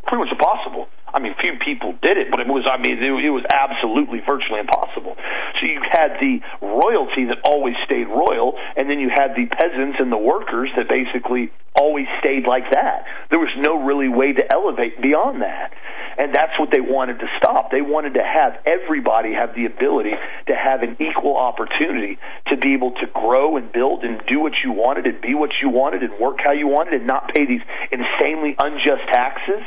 [0.06, 0.88] Pretty much impossible.
[1.14, 4.58] I mean, few people did it, but it was, I mean, it was absolutely virtually
[4.58, 5.14] impossible.
[5.60, 10.02] So you had the royalty that always stayed royal, and then you had the peasants
[10.02, 13.06] and the workers that basically always stayed like that.
[13.30, 15.72] There was no really way to elevate beyond that.
[16.18, 17.70] And that's what they wanted to stop.
[17.70, 20.14] They wanted to have everybody have the ability
[20.46, 24.52] to have an equal opportunity to be able to grow and build and do what
[24.62, 27.46] you wanted and be what you wanted and work how you wanted and not pay
[27.46, 29.62] these insanely unjust taxes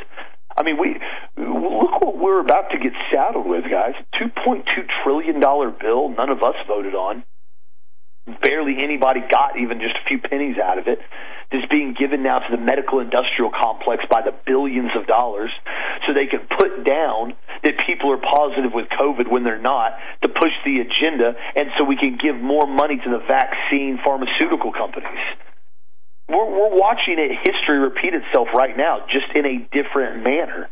[0.58, 0.98] I mean, we
[1.38, 3.94] look what we're about to get saddled with, guys.
[4.18, 6.08] Two point two trillion dollar bill.
[6.08, 7.22] None of us voted on.
[8.42, 10.98] Barely anybody got even just a few pennies out of it.
[11.52, 15.48] This being given now to the medical industrial complex by the billions of dollars,
[16.04, 17.32] so they can put down
[17.62, 21.84] that people are positive with COVID when they're not, to push the agenda, and so
[21.84, 25.24] we can give more money to the vaccine pharmaceutical companies
[26.28, 30.68] we're, we're watching it, history repeat itself right now, just in a different manner.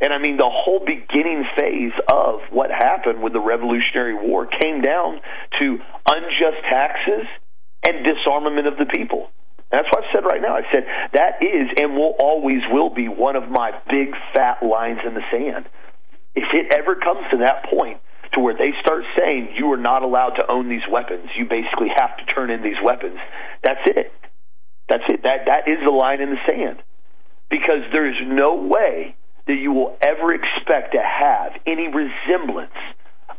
[0.00, 4.80] And I mean, the whole beginning phase of what happened with the Revolutionary War came
[4.80, 5.20] down
[5.60, 5.78] to
[6.08, 7.28] unjust taxes
[7.86, 9.28] and disarmament of the people.
[9.70, 10.56] And that's what I've said right now.
[10.56, 15.00] I said that is and will always will be one of my big fat lines
[15.06, 15.68] in the sand.
[16.34, 18.00] If it ever comes to that point
[18.32, 21.88] to where they start saying you are not allowed to own these weapons, you basically
[21.94, 23.18] have to turn in these weapons,
[23.62, 24.12] that's it.
[24.90, 25.22] That's it.
[25.22, 26.82] That that is the line in the sand.
[27.48, 29.14] Because there is no way
[29.46, 32.76] that you will ever expect to have any resemblance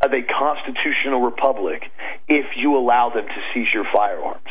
[0.04, 1.84] of a constitutional republic
[2.28, 4.50] if you allow them to seize your firearms.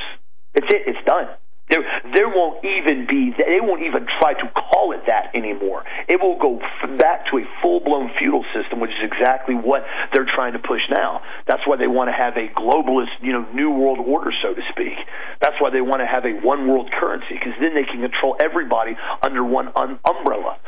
[0.55, 0.83] It's it.
[0.87, 1.29] It's done.
[1.71, 5.85] There, there won't even be, they won't even try to call it that anymore.
[6.09, 6.59] It will go
[6.99, 10.83] back to a full blown feudal system, which is exactly what they're trying to push
[10.91, 11.23] now.
[11.47, 14.63] That's why they want to have a globalist, you know, new world order, so to
[14.75, 14.99] speak.
[15.41, 18.37] That's why they want to have a one world currency, because then they can control
[18.43, 20.59] everybody under one un- umbrella.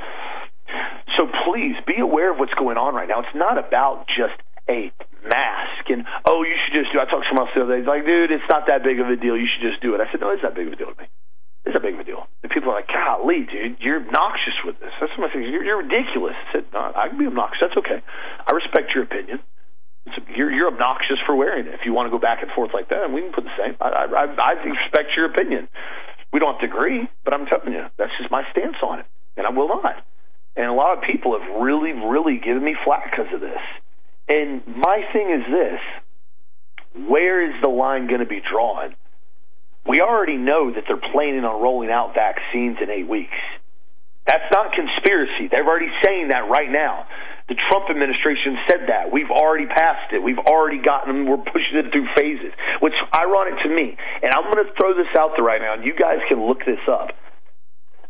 [1.18, 3.20] So please be aware of what's going on right now.
[3.20, 4.38] It's not about just
[4.68, 4.92] a
[5.26, 7.06] mask and oh you should just do it.
[7.06, 7.80] I talked to someone else the other day.
[7.82, 9.36] He's like, dude, it's not that big of a deal.
[9.38, 10.00] You should just do it.
[10.02, 11.06] I said, no, it's that big of a deal to me.
[11.64, 12.26] It's that big of a deal.
[12.42, 14.90] And people are like, golly, dude, you're obnoxious with this.
[14.98, 15.46] That's what I said.
[15.46, 16.34] You're, you're ridiculous.
[16.34, 17.62] I said, no, I can be obnoxious.
[17.62, 18.02] That's okay.
[18.02, 19.38] I respect your opinion.
[20.34, 21.74] You're, you're obnoxious for wearing it.
[21.74, 23.78] If you want to go back and forth like that, we can put the same.
[23.78, 25.68] I, I, I respect your opinion.
[26.32, 29.06] We don't have to agree, but I'm telling you, that's just my stance on it,
[29.36, 30.02] and I will not.
[30.56, 33.62] And a lot of people have really, really given me flack because of this.
[34.28, 38.94] And my thing is this where is the line going to be drawn?
[39.88, 43.36] We already know that they're planning on rolling out vaccines in eight weeks.
[44.26, 45.48] That's not conspiracy.
[45.50, 47.06] They're already saying that right now.
[47.48, 49.10] The Trump administration said that.
[49.10, 50.22] We've already passed it.
[50.22, 52.54] We've already gotten, them, we're pushing it through phases.
[52.78, 55.84] What's ironic to me, and I'm going to throw this out there right now, and
[55.84, 57.10] you guys can look this up.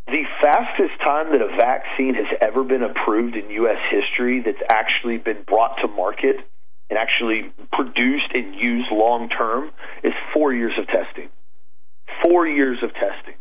[0.07, 3.79] The fastest time that a vaccine has ever been approved in U.S.
[3.91, 6.37] history that's actually been brought to market
[6.91, 9.71] and actually produced and used long term
[10.03, 11.29] is four years of testing.
[12.23, 13.35] Four years of testing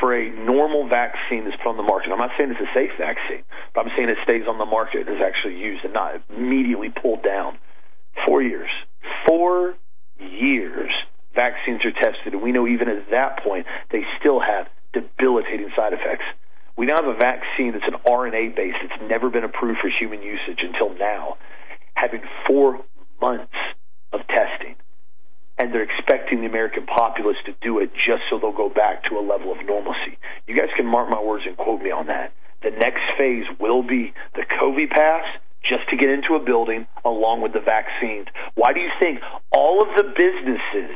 [0.00, 2.10] for a normal vaccine that's put on the market.
[2.10, 3.44] I'm not saying it's a safe vaccine,
[3.74, 6.88] but I'm saying it stays on the market and is actually used and not immediately
[6.90, 7.58] pulled down.
[8.26, 8.70] Four years.
[9.26, 9.74] Four
[10.18, 10.90] years
[11.34, 15.92] vaccines are tested, and we know even at that point they still have debilitating side
[15.92, 16.24] effects.
[16.76, 20.22] We now have a vaccine that's an RNA based, it's never been approved for human
[20.22, 21.36] usage until now,
[21.94, 22.78] having four
[23.20, 23.58] months
[24.12, 24.76] of testing.
[25.58, 29.18] And they're expecting the American populace to do it just so they'll go back to
[29.18, 30.16] a level of normalcy.
[30.46, 32.32] You guys can mark my words and quote me on that.
[32.62, 35.26] The next phase will be the COVID pass
[35.62, 38.28] just to get into a building along with the vaccines.
[38.54, 39.18] Why do you think
[39.50, 40.94] all of the businesses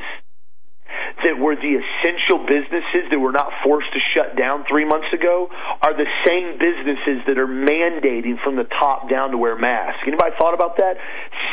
[1.23, 5.49] that were the essential businesses that were not forced to shut down three months ago
[5.81, 10.01] are the same businesses that are mandating from the top down to wear masks.
[10.07, 10.97] Anybody thought about that?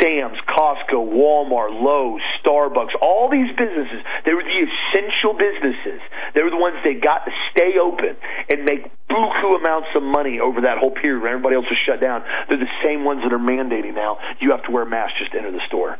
[0.00, 6.00] Sam's, Costco, Walmart, Lowe's, Starbucks, all these businesses, they were the essential businesses.
[6.34, 8.16] They were the ones that got to stay open
[8.48, 12.00] and make buku amounts of money over that whole period when everybody else was shut
[12.00, 12.22] down.
[12.48, 15.38] They're the same ones that are mandating now you have to wear masks just to
[15.38, 15.98] enter the store.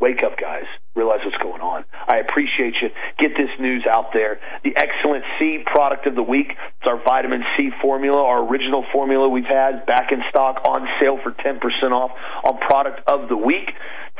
[0.00, 0.66] Wake up, guys.
[0.96, 1.84] Realize what's going on.
[2.08, 2.90] I appreciate you.
[3.18, 4.40] Get this news out there.
[4.64, 6.50] The Excellent C product of the week.
[6.50, 11.18] It's our vitamin C formula, our original formula we've had back in stock on sale
[11.22, 11.62] for 10%
[11.92, 12.10] off
[12.44, 13.70] on product of the week.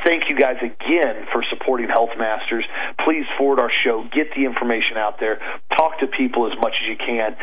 [0.05, 2.65] Thank you guys again for supporting Health Masters.
[3.05, 4.03] Please forward our show.
[4.11, 5.37] Get the information out there.
[5.75, 7.35] Talk to people as much as you can.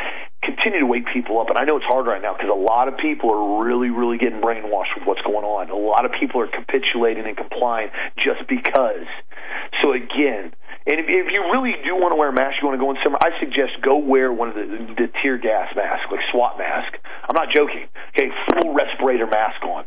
[0.48, 1.52] Continue to wake people up.
[1.52, 4.16] And I know it's hard right now because a lot of people are really, really
[4.16, 5.68] getting brainwashed with what's going on.
[5.68, 9.04] A lot of people are capitulating and complying just because.
[9.84, 10.56] So again,
[10.88, 12.88] and if, if you really do want to wear a mask, you want to go
[12.88, 14.64] in summer, I suggest go wear one of the,
[14.96, 16.96] the tear gas masks, like SWAT mask.
[17.28, 17.92] I'm not joking.
[18.16, 19.84] Okay, full respirator mask on.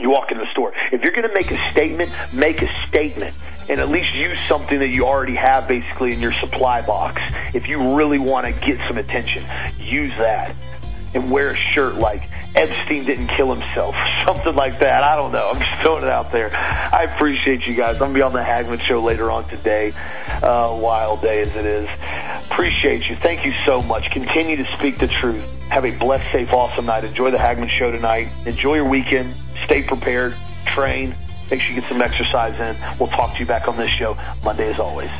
[0.00, 0.72] You walk into the store.
[0.92, 3.34] If you're going to make a statement, make a statement
[3.68, 7.20] and at least use something that you already have basically in your supply box.
[7.54, 9.46] If you really want to get some attention,
[9.78, 10.56] use that
[11.14, 12.22] and wear a shirt like
[12.54, 13.94] Epstein didn't kill himself,
[14.26, 15.02] something like that.
[15.02, 15.50] I don't know.
[15.50, 16.54] I'm just throwing it out there.
[16.54, 17.94] I appreciate you guys.
[17.94, 19.92] I'm gonna be on the Hagmann show later on today.
[19.92, 21.88] Uh, wild day as it is.
[22.50, 23.16] Appreciate you.
[23.16, 24.10] Thank you so much.
[24.10, 25.44] Continue to speak the truth.
[25.68, 27.04] Have a blessed, safe, awesome night.
[27.04, 28.28] Enjoy the Hagmann show tonight.
[28.46, 29.34] Enjoy your weekend.
[29.64, 30.34] Stay prepared.
[30.66, 31.14] Train.
[31.50, 32.98] Make sure you get some exercise in.
[32.98, 35.10] We'll talk to you back on this show Monday as always.